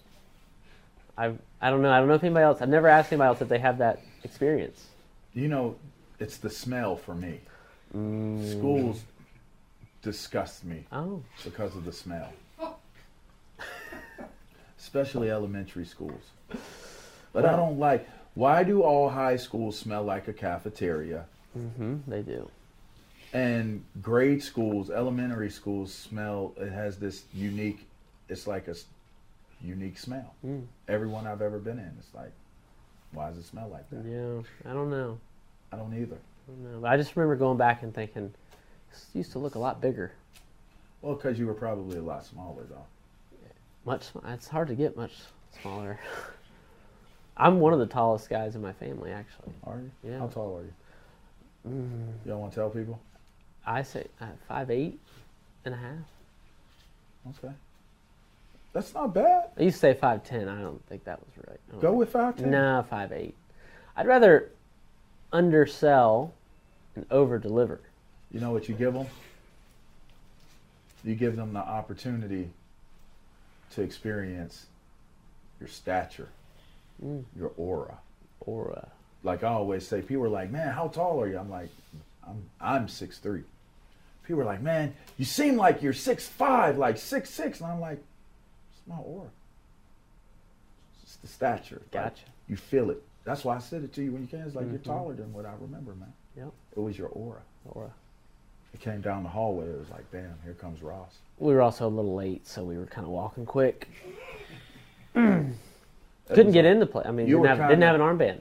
[1.17, 1.91] I I don't know.
[1.91, 2.61] I don't know if anybody else.
[2.61, 4.87] I've never asked anybody else if they have that experience.
[5.35, 5.77] You know,
[6.19, 7.41] it's the smell for me.
[7.91, 9.03] Schools
[10.03, 12.33] disgust me Oh, because of the smell.
[14.79, 16.23] Especially elementary schools.
[17.33, 21.27] But I don't like why do all high schools smell like a cafeteria?
[21.53, 22.51] hmm they do.
[23.35, 27.87] And grade schools, elementary schools smell it has this unique
[28.29, 28.75] it's like a
[29.63, 30.35] unique smell.
[30.45, 30.65] Mm.
[30.89, 32.33] Everyone I've ever been in, it's like
[33.13, 34.05] why does it smell like that?
[34.07, 35.19] Yeah, I don't know.
[35.73, 36.17] I don't either.
[36.17, 36.81] I don't know.
[36.81, 38.33] But I just remember going back and thinking,
[38.91, 40.13] this used to look a lot bigger.
[41.01, 42.85] Well, because you were probably a lot smaller though.
[43.85, 44.07] Much.
[44.29, 45.13] It's hard to get much
[45.61, 45.99] smaller.
[47.37, 49.53] I'm one of the tallest guys in my family, actually.
[49.65, 49.91] Are you?
[50.11, 50.19] Yeah.
[50.19, 50.73] How tall are you?
[51.69, 53.01] Mm, You don't want to tell people?
[53.67, 54.99] I say uh, five eight
[55.65, 55.99] and a half.
[57.45, 57.55] Okay.
[58.73, 59.51] That's not bad.
[59.59, 60.49] I used to say five ten.
[60.49, 61.81] I don't think that was right.
[61.81, 62.51] Go with five ten.
[62.51, 63.35] Nah, five eight.
[63.97, 64.51] I'd rather
[65.33, 66.33] undersell
[66.97, 67.81] and over deliver.
[68.31, 69.07] You know what you give them?
[71.05, 72.51] You give them the opportunity
[73.75, 74.67] to experience
[75.61, 76.29] your stature,
[77.05, 77.25] Mm.
[77.37, 77.99] your aura.
[78.47, 78.87] Uh,
[79.25, 81.69] Like I always say, people are like, "Man, how tall are you?" I'm like,
[82.27, 83.45] "I'm I'm six three.
[84.25, 87.61] People are like, "Man, you seem like you're six five, like six six.
[87.61, 88.03] and I'm like,
[88.87, 89.29] "It's my aura.
[91.03, 91.77] It's the stature.
[91.77, 92.25] Like, Gotcha.
[92.49, 93.03] you feel it.
[93.25, 94.41] That's why I said it to you when you came.
[94.41, 94.85] It's like you're Mhm.
[94.85, 96.13] taller than what I remember, man.
[96.37, 96.51] Yep.
[96.77, 97.41] It was your aura.
[97.71, 97.91] Aura.
[98.75, 99.67] It came down the hallway.
[99.67, 101.19] It was like, damn, here comes Ross.
[101.39, 103.89] we were also a little late, so we were kind of walking quick.
[105.15, 105.57] Couldn't
[106.53, 107.03] get a- into play.
[107.05, 108.39] I mean, You didn't have, didn't have an armband.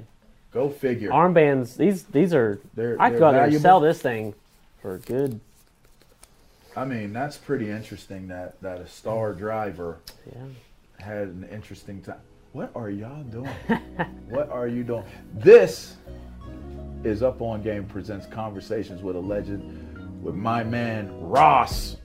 [0.52, 1.10] Go figure.
[1.12, 1.78] Armbands.
[1.78, 2.60] These these are.
[2.76, 4.34] They're- I could go out there and sell this thing
[4.82, 5.40] for a good.
[6.76, 11.06] I mean, that's pretty interesting that that a star driver Yeah.
[11.06, 12.20] had an interesting time.
[12.54, 13.50] What are y'all doing?
[14.30, 15.04] what are you doing?
[15.36, 15.96] This
[17.04, 21.98] is Up On Game presents Conversations with a Legend with my man Ross.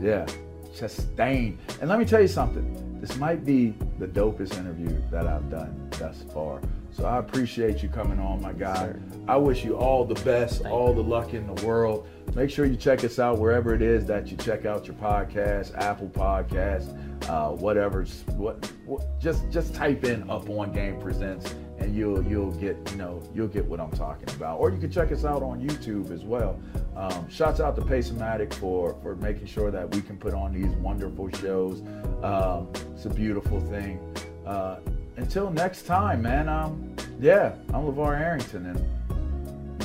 [0.00, 0.26] Yeah,
[0.74, 1.56] Chastain.
[1.80, 3.00] And let me tell you something.
[3.00, 6.60] This might be the dopest interview that I've done thus far.
[6.92, 8.92] So I appreciate you coming on, my guy.
[9.28, 12.08] I wish you all the best, all the luck in the world.
[12.34, 15.76] Make sure you check us out wherever it is that you check out your podcast,
[15.76, 16.88] Apple Podcast,
[17.28, 18.04] uh, whatever.
[18.36, 22.96] What, what, just just type in Up On Game Presents, and you'll you'll get you
[22.96, 24.58] know you'll get what I'm talking about.
[24.58, 26.58] Or you can check us out on YouTube as well.
[26.96, 30.72] Um, shouts out to Pacematic for for making sure that we can put on these
[30.76, 31.80] wonderful shows.
[32.24, 34.00] Um, it's a beautiful thing.
[34.44, 34.78] Uh,
[35.16, 36.48] until next time, man.
[36.48, 36.88] Um,
[37.20, 38.84] yeah, I'm LaVar Arrington, and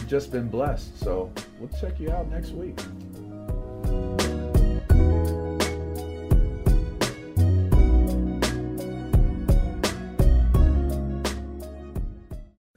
[0.08, 0.99] just been blessed.
[0.99, 2.80] So we'll check you out next week.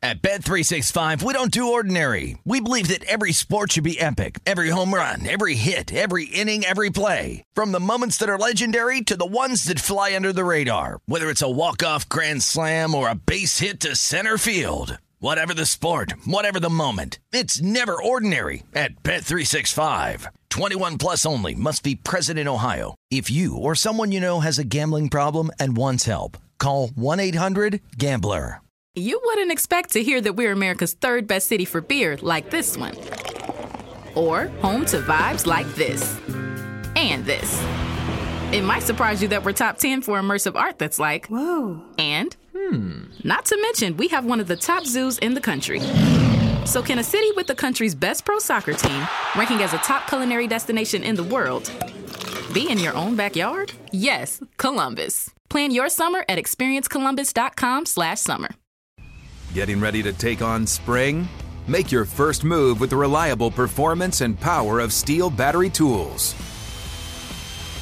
[0.03, 2.37] At Bet365, we don't do ordinary.
[2.45, 4.41] We believe that every sport should be epic.
[4.45, 7.45] Every home run, every hit, every inning, every play.
[7.53, 10.99] From the moments that are legendary to the ones that fly under the radar.
[11.07, 14.99] Whether it's a walk-off grand slam or a base hit to center field.
[15.23, 17.19] Whatever the sport, whatever the moment.
[17.31, 20.29] It's never ordinary at Bet365.
[20.49, 22.95] 21 plus only must be present in Ohio.
[23.11, 28.63] If you or someone you know has a gambling problem and wants help, call 1-800-GAMBLER.
[28.95, 32.79] You wouldn't expect to hear that we're America's third best city for beer like this
[32.79, 32.97] one.
[34.15, 36.19] Or home to vibes like this.
[36.97, 37.63] And this.
[38.53, 41.85] It might surprise you that we're top 10 for immersive art that's like, whoa.
[41.99, 43.05] And, hmm.
[43.25, 45.81] Not to mention, we have one of the top zoos in the country.
[46.67, 49.07] So, can a city with the country's best pro soccer team,
[49.37, 51.71] ranking as a top culinary destination in the world,
[52.53, 53.73] be in your own backyard?
[53.93, 55.31] Yes, Columbus.
[55.49, 58.51] Plan your summer at experiencecolumbus.com/summer.
[59.53, 61.29] Getting ready to take on spring?
[61.67, 66.35] Make your first move with the reliable performance and power of STIHL battery tools.